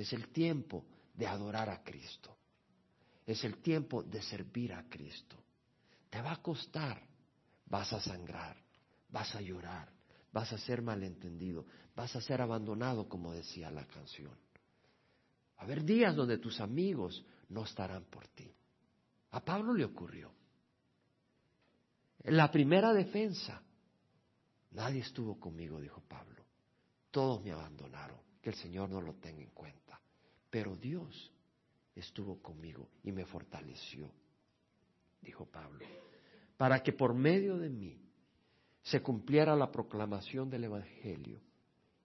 [0.00, 2.34] Es el tiempo de adorar a Cristo.
[3.26, 5.36] Es el tiempo de servir a Cristo.
[6.08, 7.02] Te va a costar,
[7.66, 8.56] vas a sangrar,
[9.10, 9.92] vas a llorar,
[10.32, 14.34] vas a ser malentendido, vas a ser abandonado, como decía la canción.
[15.58, 18.50] A haber días donde tus amigos no estarán por ti.
[19.32, 20.32] A Pablo le ocurrió.
[22.22, 23.62] En la primera defensa,
[24.70, 26.42] nadie estuvo conmigo, dijo Pablo.
[27.10, 29.79] Todos me abandonaron, que el Señor no lo tenga en cuenta.
[30.50, 31.30] Pero Dios
[31.94, 34.10] estuvo conmigo y me fortaleció,
[35.22, 35.86] dijo Pablo,
[36.56, 37.98] para que por medio de mí
[38.82, 41.40] se cumpliera la proclamación del Evangelio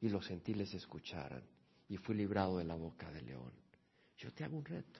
[0.01, 1.43] y los gentiles escucharan
[1.89, 3.51] y fui librado de la boca del león.
[4.17, 4.99] Yo te hago un reto,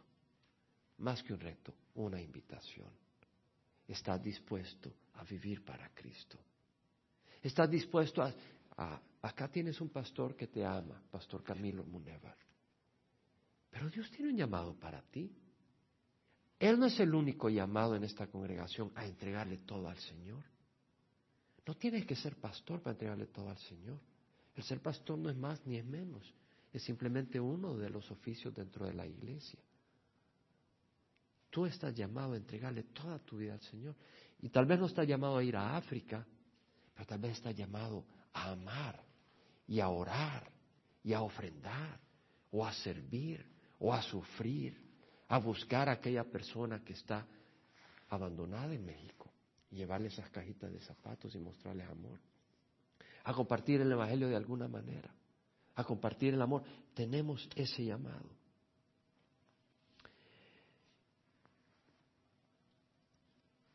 [0.98, 2.90] más que un reto, una invitación.
[3.88, 6.38] ¿Estás dispuesto a vivir para Cristo?
[7.44, 8.34] ¿Estás dispuesto a,
[9.22, 12.38] acá tienes un pastor que te ama, Pastor Camilo Munevar.
[13.76, 15.30] Pero Dios tiene un llamado para ti.
[16.58, 20.42] Él no es el único llamado en esta congregación a entregarle todo al Señor.
[21.68, 24.00] No tienes que ser pastor para entregarle todo al Señor.
[24.56, 26.34] El ser pastor no es más ni es menos
[26.76, 29.60] es simplemente uno de los oficios dentro de la iglesia.
[31.50, 33.96] Tú estás llamado a entregarle toda tu vida al Señor.
[34.42, 36.28] Y tal vez no estás llamado a ir a África,
[36.94, 39.02] pero tal vez estás llamado a amar
[39.68, 40.52] y a orar
[41.02, 41.98] y a ofrendar
[42.52, 44.78] o a servir o a sufrir,
[45.28, 47.26] a buscar a aquella persona que está
[48.10, 49.32] abandonada en México
[49.72, 52.20] y llevarle esas cajitas de zapatos y mostrarles amor,
[53.24, 55.12] a compartir el Evangelio de alguna manera
[55.76, 56.64] a compartir el amor.
[56.94, 58.30] Tenemos ese llamado.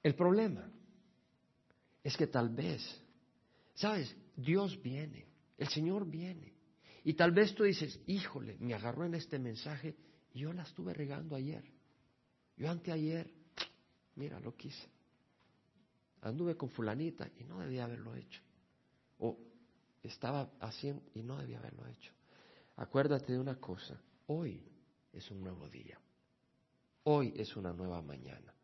[0.02, 0.70] El problema
[2.02, 2.82] es que tal vez,
[3.74, 4.16] ¿sabes?
[4.34, 5.26] Dios viene,
[5.58, 6.54] el Señor viene.
[7.04, 9.96] Y tal vez tú dices, híjole, me agarró en este mensaje
[10.32, 11.64] y yo la estuve regando ayer.
[12.56, 13.32] Yo anteayer,
[14.16, 14.88] mira, lo quise.
[16.22, 18.42] Anduve con fulanita y no debía haberlo hecho.
[19.18, 19.38] O
[20.02, 22.12] estaba haciendo y no debía haberlo hecho.
[22.76, 24.62] Acuérdate de una cosa, hoy
[25.12, 25.98] es un nuevo día.
[27.04, 28.54] Hoy es una nueva mañana.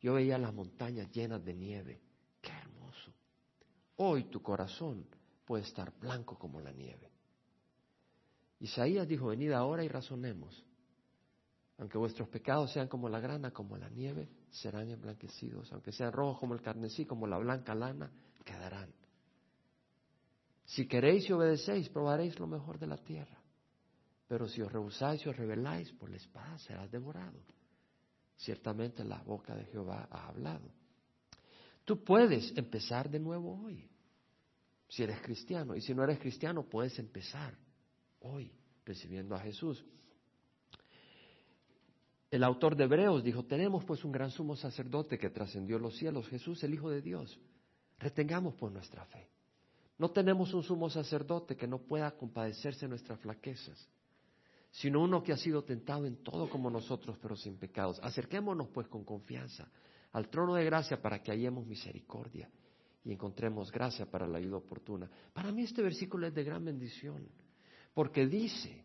[0.00, 2.00] Yo veía las montañas llenas de nieve.
[2.40, 3.12] Qué hermoso.
[3.96, 5.06] Hoy tu corazón
[5.44, 7.10] puede estar blanco como la nieve.
[8.60, 10.64] Isaías dijo, venid ahora y razonemos.
[11.78, 15.72] Aunque vuestros pecados sean como la grana, como la nieve, serán emblanquecidos.
[15.72, 18.10] Aunque sean rojos como el carnesí, como la blanca lana,
[18.44, 18.92] quedarán.
[20.64, 23.38] Si queréis y obedecéis, probaréis lo mejor de la tierra.
[24.26, 27.38] Pero si os rehusáis y os rebeláis, por la espada serás devorado.
[28.36, 30.68] Ciertamente la boca de Jehová ha hablado.
[31.84, 33.88] Tú puedes empezar de nuevo hoy,
[34.88, 35.74] si eres cristiano.
[35.76, 37.56] Y si no eres cristiano, puedes empezar
[38.20, 38.52] hoy
[38.84, 39.84] recibiendo a Jesús.
[42.30, 46.28] El autor de Hebreos dijo, tenemos pues un gran sumo sacerdote que trascendió los cielos,
[46.28, 47.38] Jesús el Hijo de Dios.
[47.98, 49.28] Retengamos pues nuestra fe.
[49.98, 53.88] No tenemos un sumo sacerdote que no pueda compadecerse de nuestras flaquezas,
[54.70, 57.98] sino uno que ha sido tentado en todo como nosotros, pero sin pecados.
[58.02, 59.68] Acerquémonos pues con confianza
[60.12, 62.48] al trono de gracia para que hallemos misericordia
[63.04, 65.10] y encontremos gracia para la ayuda oportuna.
[65.32, 67.26] Para mí este versículo es de gran bendición,
[67.98, 68.84] porque dice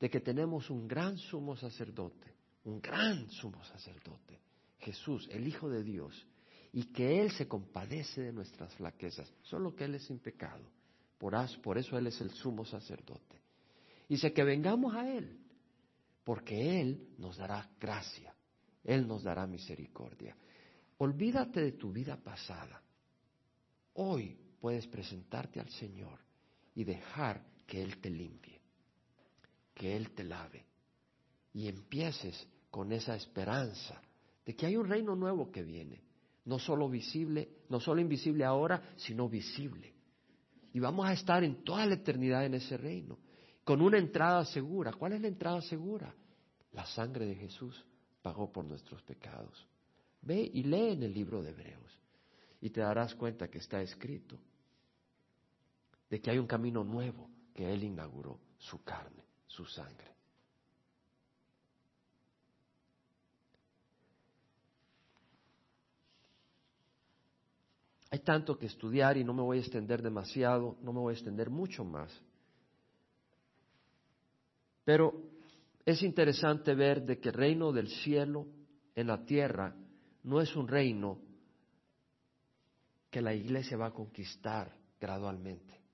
[0.00, 2.32] de que tenemos un gran sumo sacerdote,
[2.64, 4.40] un gran sumo sacerdote,
[4.78, 6.26] Jesús, el Hijo de Dios,
[6.72, 10.64] y que Él se compadece de nuestras flaquezas, solo que Él es sin pecado.
[11.18, 13.42] Por, por eso Él es el sumo sacerdote.
[14.08, 15.38] Dice que vengamos a Él,
[16.24, 18.34] porque Él nos dará gracia,
[18.84, 20.34] Él nos dará misericordia.
[20.96, 22.82] Olvídate de tu vida pasada.
[23.92, 26.25] Hoy puedes presentarte al Señor
[26.76, 28.60] y dejar que Él te limpie,
[29.74, 30.64] que Él te lave
[31.52, 34.00] y empieces con esa esperanza
[34.44, 36.02] de que hay un reino nuevo que viene,
[36.44, 39.94] no solo visible, no solo invisible ahora, sino visible.
[40.72, 43.18] Y vamos a estar en toda la eternidad en ese reino,
[43.64, 44.92] con una entrada segura.
[44.92, 46.14] ¿Cuál es la entrada segura?
[46.72, 47.84] La sangre de Jesús
[48.20, 49.66] pagó por nuestros pecados.
[50.20, 51.98] Ve y lee en el libro de Hebreos
[52.60, 54.38] y te darás cuenta que está escrito
[56.08, 60.14] de que hay un camino nuevo que Él inauguró, su carne, su sangre.
[68.10, 71.16] Hay tanto que estudiar y no me voy a extender demasiado, no me voy a
[71.16, 72.10] extender mucho más.
[74.84, 75.12] Pero
[75.84, 78.46] es interesante ver de que el reino del cielo
[78.94, 79.74] en la tierra
[80.22, 81.20] no es un reino
[83.10, 85.85] que la iglesia va a conquistar gradualmente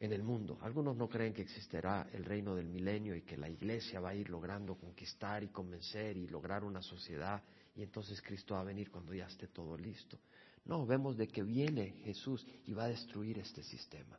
[0.00, 0.58] en el mundo.
[0.62, 4.14] Algunos no creen que existirá el reino del milenio y que la iglesia va a
[4.14, 7.42] ir logrando conquistar y convencer y lograr una sociedad
[7.74, 10.18] y entonces Cristo va a venir cuando ya esté todo listo.
[10.64, 14.18] No, vemos de que viene Jesús y va a destruir este sistema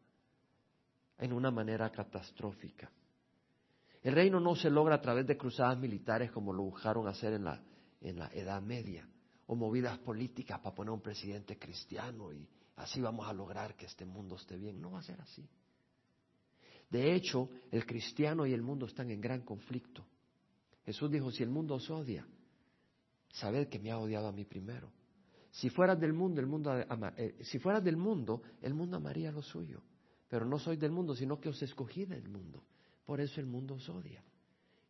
[1.17, 2.89] en una manera catastrófica.
[4.01, 7.43] El reino no se logra a través de cruzadas militares como lo buscaron hacer en
[7.43, 7.61] la,
[8.01, 9.07] en la Edad Media,
[9.47, 12.47] o movidas políticas para poner un presidente cristiano y
[12.79, 14.81] así vamos a lograr que este mundo esté bien.
[14.81, 15.47] No va a ser así.
[16.89, 20.05] De hecho, el cristiano y el mundo están en gran conflicto.
[20.85, 22.25] Jesús dijo, si el mundo os odia,
[23.31, 24.91] sabed que me ha odiado a mí primero.
[25.51, 26.73] Si fueras del mundo, el mundo
[27.17, 29.81] eh, si fueras del mundo, el mundo amaría lo suyo.
[30.27, 32.63] Pero no soy del mundo, sino que os escogí del mundo.
[33.05, 34.23] Por eso el mundo os odia.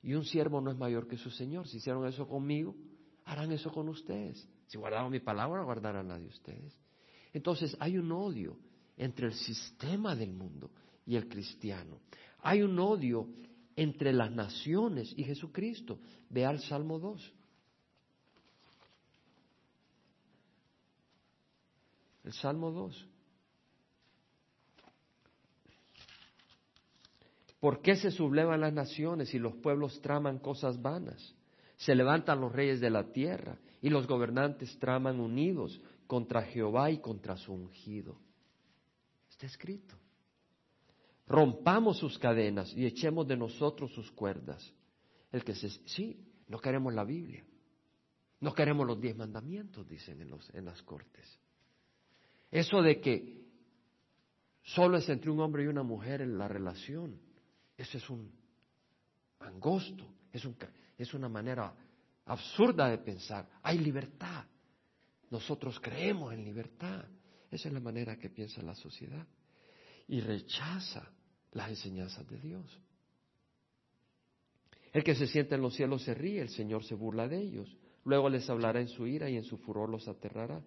[0.02, 1.68] Y un siervo no es mayor que su Señor.
[1.68, 2.76] Si hicieron eso conmigo,
[3.26, 4.48] harán eso con ustedes.
[4.68, 6.78] Si guardaron mi palabra, guardarán la de ustedes.
[7.34, 8.58] Entonces hay un odio
[8.98, 10.72] entre el sistema del mundo
[11.06, 12.00] y el cristiano.
[12.42, 13.28] Hay un odio
[13.76, 16.00] entre las naciones y Jesucristo.
[16.30, 17.34] Ve al Salmo 2.
[22.26, 23.08] El Salmo 2.
[27.60, 31.36] ¿Por qué se sublevan las naciones y los pueblos traman cosas vanas?
[31.78, 36.98] Se levantan los reyes de la tierra y los gobernantes traman unidos contra Jehová y
[36.98, 38.20] contra su ungido.
[39.30, 39.96] Está escrito.
[41.28, 44.74] Rompamos sus cadenas y echemos de nosotros sus cuerdas.
[45.32, 47.46] El que se, sí, no queremos la Biblia.
[48.40, 51.40] No queremos los diez mandamientos, dicen en, los, en las cortes.
[52.50, 53.40] Eso de que
[54.64, 57.20] Solo es entre un hombre y una mujer en la relación.
[57.78, 58.32] Eso es un
[59.40, 60.56] angosto, es, un,
[60.98, 61.74] es una manera
[62.26, 63.48] absurda de pensar.
[63.64, 64.46] Hay libertad.
[65.32, 67.06] Nosotros creemos en libertad.
[67.52, 69.26] Esa es la manera que piensa la sociedad.
[70.08, 71.12] Y rechaza
[71.52, 72.80] las enseñanzas de Dios.
[74.92, 77.78] El que se siente en los cielos se ríe, el Señor se burla de ellos.
[78.06, 80.64] Luego les hablará en su ira y en su furor los aterrará.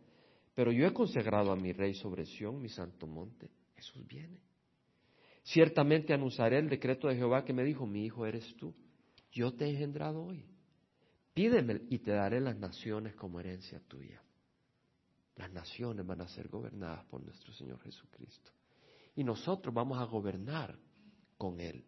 [0.55, 3.51] Pero yo he consagrado a mi rey sobre Sión, mi santo monte.
[3.75, 4.39] Jesús viene.
[5.43, 8.73] Ciertamente anunciaré el decreto de Jehová que me dijo, mi hijo eres tú.
[9.33, 10.45] Yo te he engendrado hoy.
[11.35, 14.23] Pídeme y te daré las naciones como herencia tuya.
[15.37, 18.51] Las naciones van a ser gobernadas por nuestro Señor Jesucristo.
[19.15, 20.79] Y nosotros vamos a gobernar
[21.39, 21.85] con Él.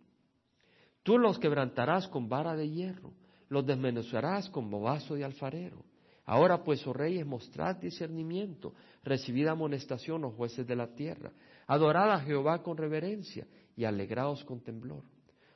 [1.02, 3.12] Tú los quebrantarás con vara de hierro,
[3.48, 5.84] los desmenuzarás como vaso de alfarero.
[6.26, 8.72] Ahora pues, oh reyes, mostrad discernimiento,
[9.02, 11.32] recibid amonestación, oh jueces de la tierra.
[11.66, 15.04] Adorad a Jehová con reverencia y alegraos con temblor.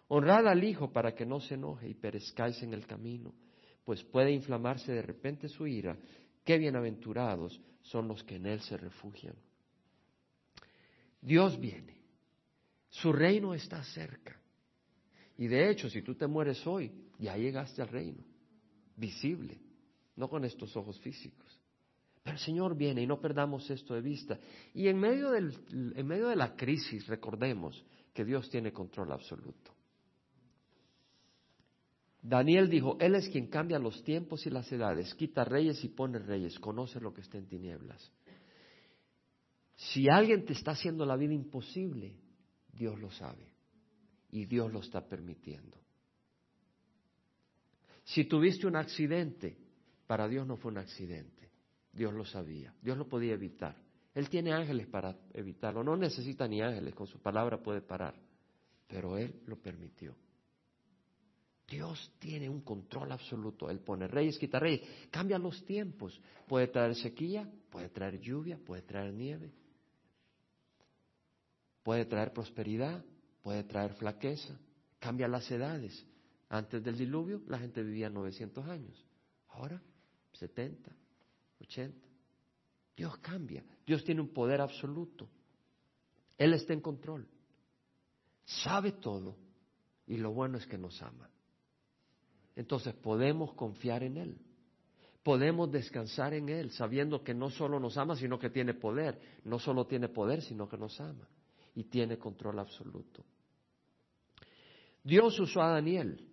[0.08, 3.34] Honrad al Hijo para que no se enoje y perezcáis en el camino,
[3.84, 5.96] pues puede inflamarse de repente su ira.
[6.48, 9.34] Qué bienaventurados son los que en Él se refugian.
[11.20, 12.00] Dios viene.
[12.88, 14.40] Su reino está cerca.
[15.36, 18.24] Y de hecho, si tú te mueres hoy, ya llegaste al reino,
[18.96, 19.60] visible,
[20.16, 21.60] no con estos ojos físicos.
[22.22, 24.40] Pero el Señor viene y no perdamos esto de vista.
[24.72, 25.52] Y en medio, del,
[25.94, 27.84] en medio de la crisis, recordemos
[28.14, 29.74] que Dios tiene control absoluto.
[32.22, 36.18] Daniel dijo, Él es quien cambia los tiempos y las edades, quita reyes y pone
[36.18, 38.10] reyes, conoce lo que está en tinieblas.
[39.76, 42.16] Si alguien te está haciendo la vida imposible,
[42.72, 43.48] Dios lo sabe
[44.30, 45.78] y Dios lo está permitiendo.
[48.04, 49.56] Si tuviste un accidente,
[50.06, 51.50] para Dios no fue un accidente.
[51.92, 53.76] Dios lo sabía, Dios lo podía evitar.
[54.14, 58.14] Él tiene ángeles para evitarlo, no necesita ni ángeles, con su palabra puede parar,
[58.86, 60.16] pero Él lo permitió.
[61.68, 63.68] Dios tiene un control absoluto.
[63.68, 66.18] Él pone reyes, quita reyes, cambia los tiempos.
[66.46, 69.52] Puede traer sequía, puede traer lluvia, puede traer nieve,
[71.82, 73.04] puede traer prosperidad,
[73.42, 74.58] puede traer flaqueza,
[74.98, 76.06] cambia las edades.
[76.48, 79.04] Antes del diluvio la gente vivía 900 años,
[79.48, 79.82] ahora
[80.32, 80.90] 70,
[81.60, 82.08] 80.
[82.96, 85.28] Dios cambia, Dios tiene un poder absoluto.
[86.38, 87.28] Él está en control,
[88.46, 89.36] sabe todo
[90.06, 91.28] y lo bueno es que nos ama.
[92.58, 94.36] Entonces podemos confiar en Él.
[95.22, 99.16] Podemos descansar en Él, sabiendo que no solo nos ama, sino que tiene poder.
[99.44, 101.28] No solo tiene poder, sino que nos ama.
[101.76, 103.24] Y tiene control absoluto.
[105.04, 106.28] Dios usó a Daniel.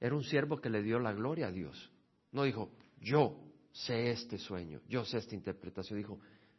[0.00, 1.88] Era un siervo que le dio la gloria a Dios.
[2.32, 3.38] No dijo, yo
[3.70, 6.00] sé este sueño, yo sé esta interpretación.
[6.00, 6.18] Dijo,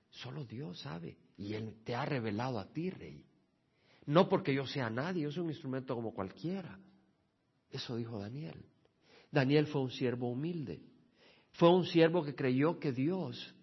[0.10, 1.18] solo Dios sabe.
[1.36, 3.26] Y Él te ha revelado a ti, rey.
[4.06, 6.80] No porque yo sea nadie, yo soy un instrumento como cualquiera.
[7.70, 8.66] Eso dijo Daniel.
[9.36, 10.82] Daniel fue un siervo humilde.
[11.52, 13.54] Fue un siervo que creyó que Dios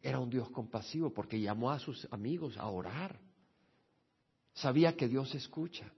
[0.00, 3.20] era un Dios compasivo porque llamó a sus amigos a orar.
[4.54, 5.92] Sabía que Dios escucha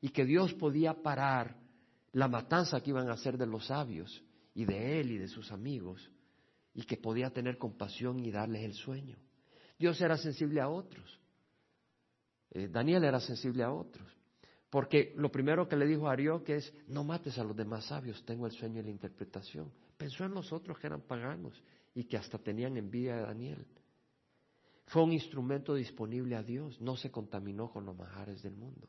[0.00, 1.56] y que Dios podía parar
[2.12, 4.22] la matanza que iban a hacer de los sabios
[4.54, 6.10] y de él y de sus amigos
[6.74, 9.16] y que podía tener compasión y darles el sueño.
[9.78, 11.18] Dios era sensible a otros.
[12.50, 14.17] Eh, Daniel era sensible a otros.
[14.70, 18.22] Porque lo primero que le dijo a que es, no mates a los demás sabios,
[18.26, 19.72] tengo el sueño y la interpretación.
[19.96, 21.62] Pensó en los otros que eran paganos
[21.94, 23.66] y que hasta tenían envidia de Daniel.
[24.86, 28.88] Fue un instrumento disponible a Dios, no se contaminó con los majares del mundo.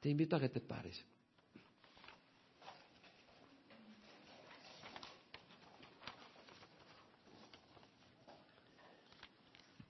[0.00, 1.04] Te invito a que te pares.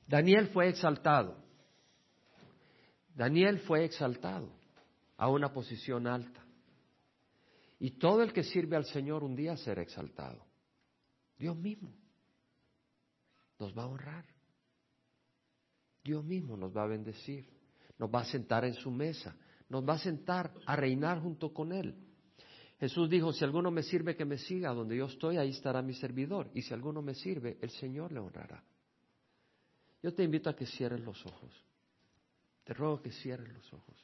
[0.06, 1.43] Daniel fue exaltado.
[3.14, 4.50] Daniel fue exaltado
[5.16, 6.44] a una posición alta.
[7.78, 10.44] Y todo el que sirve al Señor un día será exaltado.
[11.36, 11.92] Dios mismo
[13.58, 14.24] nos va a honrar.
[16.02, 17.48] Dios mismo nos va a bendecir.
[17.98, 19.36] Nos va a sentar en su mesa
[19.68, 21.96] nos va a sentar a reinar junto con Él.
[22.78, 25.94] Jesús dijo, si alguno me sirve, que me siga, donde yo estoy, ahí estará mi
[25.94, 26.50] servidor.
[26.54, 28.62] Y si alguno me sirve, el Señor le honrará.
[30.02, 31.64] Yo te invito a que cierres los ojos.
[32.64, 33.96] Te ruego que cierres los ojos.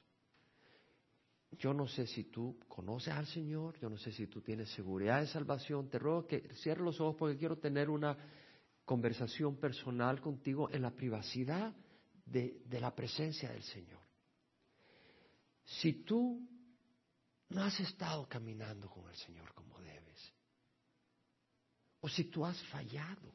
[1.53, 5.21] Yo no sé si tú conoces al Señor, yo no sé si tú tienes seguridad
[5.21, 5.89] de salvación.
[5.89, 8.17] Te ruego que cierres los ojos porque quiero tener una
[8.85, 11.75] conversación personal contigo en la privacidad
[12.25, 14.01] de, de la presencia del Señor.
[15.65, 16.47] Si tú
[17.49, 20.33] no has estado caminando con el Señor como debes,
[22.01, 23.33] o si tú has fallado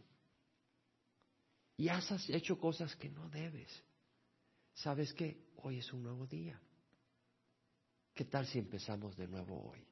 [1.78, 3.84] y has hecho cosas que no debes,
[4.76, 5.38] ¿sabes qué?
[5.58, 6.60] Hoy es un nuevo día.
[8.14, 9.84] ¿Qué tal si empezamos de nuevo hoy?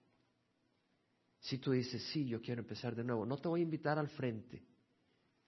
[1.40, 4.08] Si tú dices, sí, yo quiero empezar de nuevo, no te voy a invitar al
[4.10, 4.64] frente.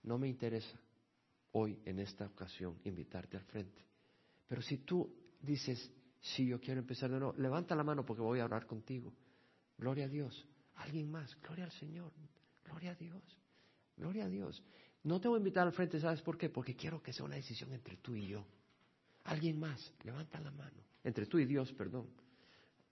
[0.04, 0.78] No me interesa
[1.54, 3.82] hoy, en esta ocasión, invitarte al frente.
[4.46, 5.10] Pero si tú
[5.42, 9.14] dices, sí, yo quiero empezar de nuevo, levanta la mano porque voy a hablar contigo.
[9.78, 10.46] Gloria a Dios.
[10.76, 12.12] Alguien más, gloria al Señor.
[12.66, 13.24] Gloria a Dios.
[13.96, 14.62] Gloria a Dios.
[15.04, 16.50] No te voy a invitar al frente, ¿sabes por qué?
[16.50, 18.46] Porque quiero que sea una decisión entre tú y yo.
[19.26, 20.84] Alguien más, levanta la mano.
[21.04, 22.10] Entre tú y Dios, perdón.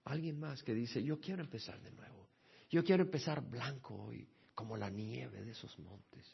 [0.06, 2.30] Alguien más que dice, yo quiero empezar de nuevo.
[2.70, 6.26] Yo quiero empezar blanco hoy, como la nieve de esos montes.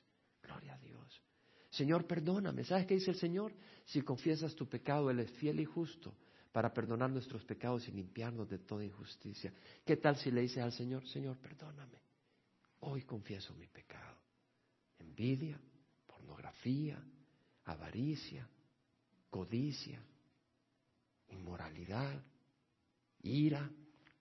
[0.42, 1.22] Gloria a Dios.
[1.70, 2.64] Señor, perdóname.
[2.64, 3.54] ¿Sabes qué dice el Señor?
[3.86, 6.16] Si confiesas tu pecado, Él es fiel y justo
[6.52, 9.54] para perdonar nuestros pecados y limpiarnos de toda injusticia.
[9.86, 12.00] ¿Qué tal si le dices al Señor, Señor, perdóname?
[12.80, 14.18] Hoy confieso mi pecado.
[14.98, 15.60] Envidia,
[16.08, 17.04] pornografía,
[17.66, 18.48] avaricia,
[19.30, 20.02] codicia,
[21.28, 22.24] inmoralidad,
[23.22, 23.70] ira,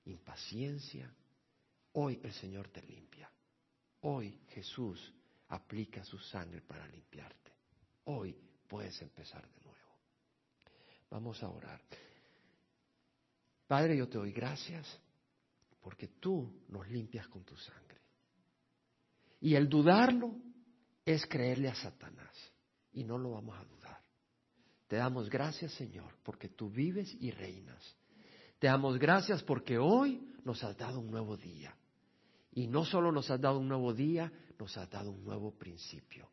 [0.04, 1.12] impaciencia,
[1.92, 3.28] Hoy el Señor te limpia.
[4.02, 5.12] Hoy Jesús
[5.48, 7.52] aplica su sangre para limpiarte.
[8.04, 8.36] Hoy
[8.68, 9.78] puedes empezar de nuevo.
[11.10, 11.80] Vamos a orar.
[13.66, 14.86] Padre, yo te doy gracias
[15.80, 17.98] porque tú nos limpias con tu sangre.
[19.40, 20.36] Y el dudarlo
[21.04, 22.36] es creerle a Satanás.
[22.92, 23.97] Y no lo vamos a dudar.
[24.88, 27.94] Te damos gracias, Señor, porque tú vives y reinas.
[28.58, 31.76] Te damos gracias porque hoy nos has dado un nuevo día.
[32.52, 36.28] Y no solo nos has dado un nuevo día, nos has dado un nuevo principio.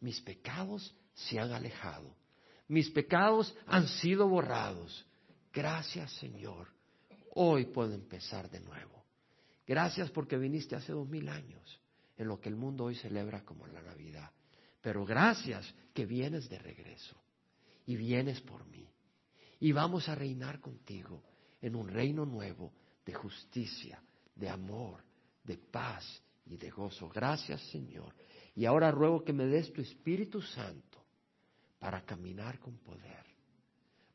[0.00, 2.14] Mis pecados se han alejado.
[2.68, 5.06] Mis pecados han sido borrados.
[5.50, 6.68] Gracias Señor.
[7.34, 9.02] Hoy puedo empezar de nuevo.
[9.66, 11.80] Gracias porque viniste hace dos mil años,
[12.18, 14.30] en lo que el mundo hoy celebra como la Navidad.
[14.82, 17.16] Pero gracias que vienes de regreso
[17.88, 18.86] y vienes por mí.
[19.60, 21.22] Y vamos a reinar contigo
[21.58, 22.70] en un reino nuevo
[23.04, 24.00] de justicia,
[24.34, 25.02] de amor,
[25.42, 26.04] de paz
[26.44, 27.08] y de gozo.
[27.08, 28.14] Gracias Señor.
[28.54, 31.02] Y ahora ruego que me des tu Espíritu Santo
[31.78, 33.24] para caminar con poder,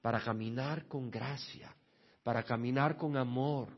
[0.03, 1.75] para caminar con gracia,
[2.21, 3.69] para caminar con amor,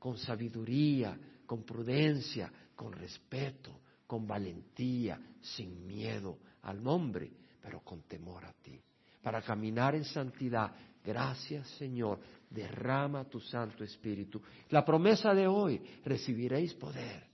[0.00, 7.30] con sabiduría, con prudencia, con respeto, con valentía, sin miedo al nombre,
[7.62, 8.82] pero con temor a ti.
[9.24, 10.72] Para caminar en santidad.
[11.02, 12.20] Gracias Señor
[12.54, 14.40] derrama tu Santo Espíritu.
[14.70, 17.26] La promesa de hoy, recibiréis poder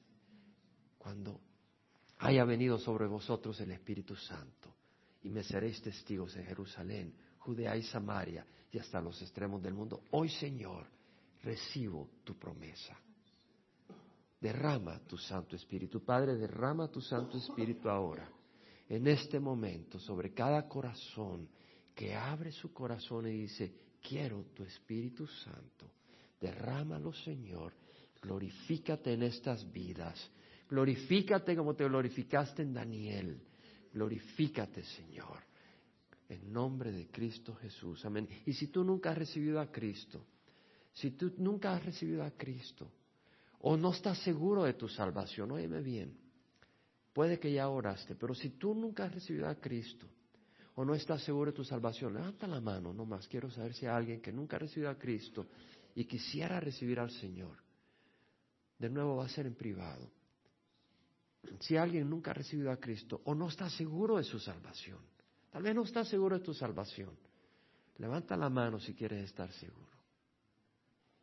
[0.99, 1.41] cuando
[2.19, 4.75] haya venido sobre vosotros el Espíritu Santo
[5.23, 10.05] y me seréis testigos en Jerusalén, Judea y Samaria y hasta los extremos del mundo.
[10.13, 10.87] Hoy, Señor,
[11.43, 12.99] recibo tu promesa.
[14.41, 16.03] Derrama tu Santo Espíritu.
[16.03, 18.31] Padre, derrama tu Santo Espíritu ahora,
[18.89, 21.47] en este momento, sobre cada corazón
[21.95, 25.93] que abre su corazón y dice, quiero tu Espíritu Santo.
[26.41, 27.73] Derrámalo, Señor.
[28.23, 30.31] Glorifícate en estas vidas.
[30.69, 33.41] Glorifícate como te glorificaste en Daniel.
[33.93, 35.39] Glorifícate, Señor.
[36.29, 38.05] En nombre de Cristo Jesús.
[38.05, 38.29] Amén.
[38.47, 40.25] Y si tú nunca has recibido a Cristo,
[40.93, 42.91] si tú nunca has recibido a Cristo,
[43.61, 46.17] o no estás seguro de tu salvación, óyeme bien,
[47.13, 50.07] puede que ya oraste, pero si tú nunca has recibido a Cristo,
[50.75, 53.27] o no estás seguro de tu salvación, levanta la mano nomás.
[53.29, 55.47] Quiero saber si hay alguien que nunca ha recibido a Cristo
[55.95, 57.57] y quisiera recibir al Señor.
[58.79, 60.11] De nuevo va a ser en privado.
[61.61, 64.99] Si alguien nunca ha recibido a Cristo o no está seguro de su salvación,
[65.51, 67.17] tal vez no está seguro de tu salvación,
[67.99, 69.91] levanta la mano si quieres estar seguro.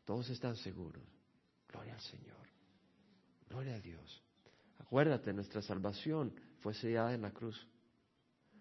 [0.06, 1.04] Todos están seguros.
[1.68, 2.48] Gloria al Señor.
[3.50, 4.24] Gloria a Dios.
[4.80, 7.68] Acuérdate, nuestra salvación fue sellada en la cruz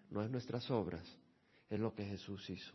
[0.09, 1.05] no es nuestras obras,
[1.69, 2.73] es lo que Jesús hizo,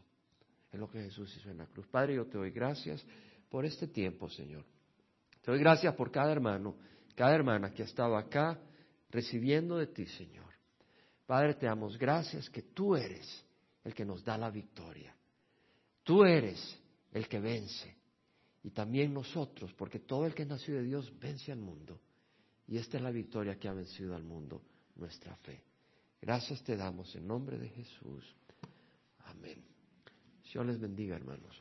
[0.70, 1.86] es lo que Jesús hizo en la cruz.
[1.86, 3.04] Padre, yo te doy gracias
[3.48, 4.64] por este tiempo, Señor.
[5.42, 6.76] Te doy gracias por cada hermano,
[7.14, 8.58] cada hermana que ha estado acá
[9.10, 10.52] recibiendo de ti, Señor.
[11.26, 13.44] Padre, te damos gracias que tú eres
[13.84, 15.14] el que nos da la victoria.
[16.02, 16.78] Tú eres
[17.12, 17.96] el que vence.
[18.62, 22.00] Y también nosotros, porque todo el que nació de Dios vence al mundo.
[22.66, 24.62] Y esta es la victoria que ha vencido al mundo,
[24.94, 25.62] nuestra fe.
[26.22, 28.36] Gracias te damos en nombre de Jesús.
[29.24, 29.60] Amén.
[30.52, 31.60] Dios les bendiga, hermanos.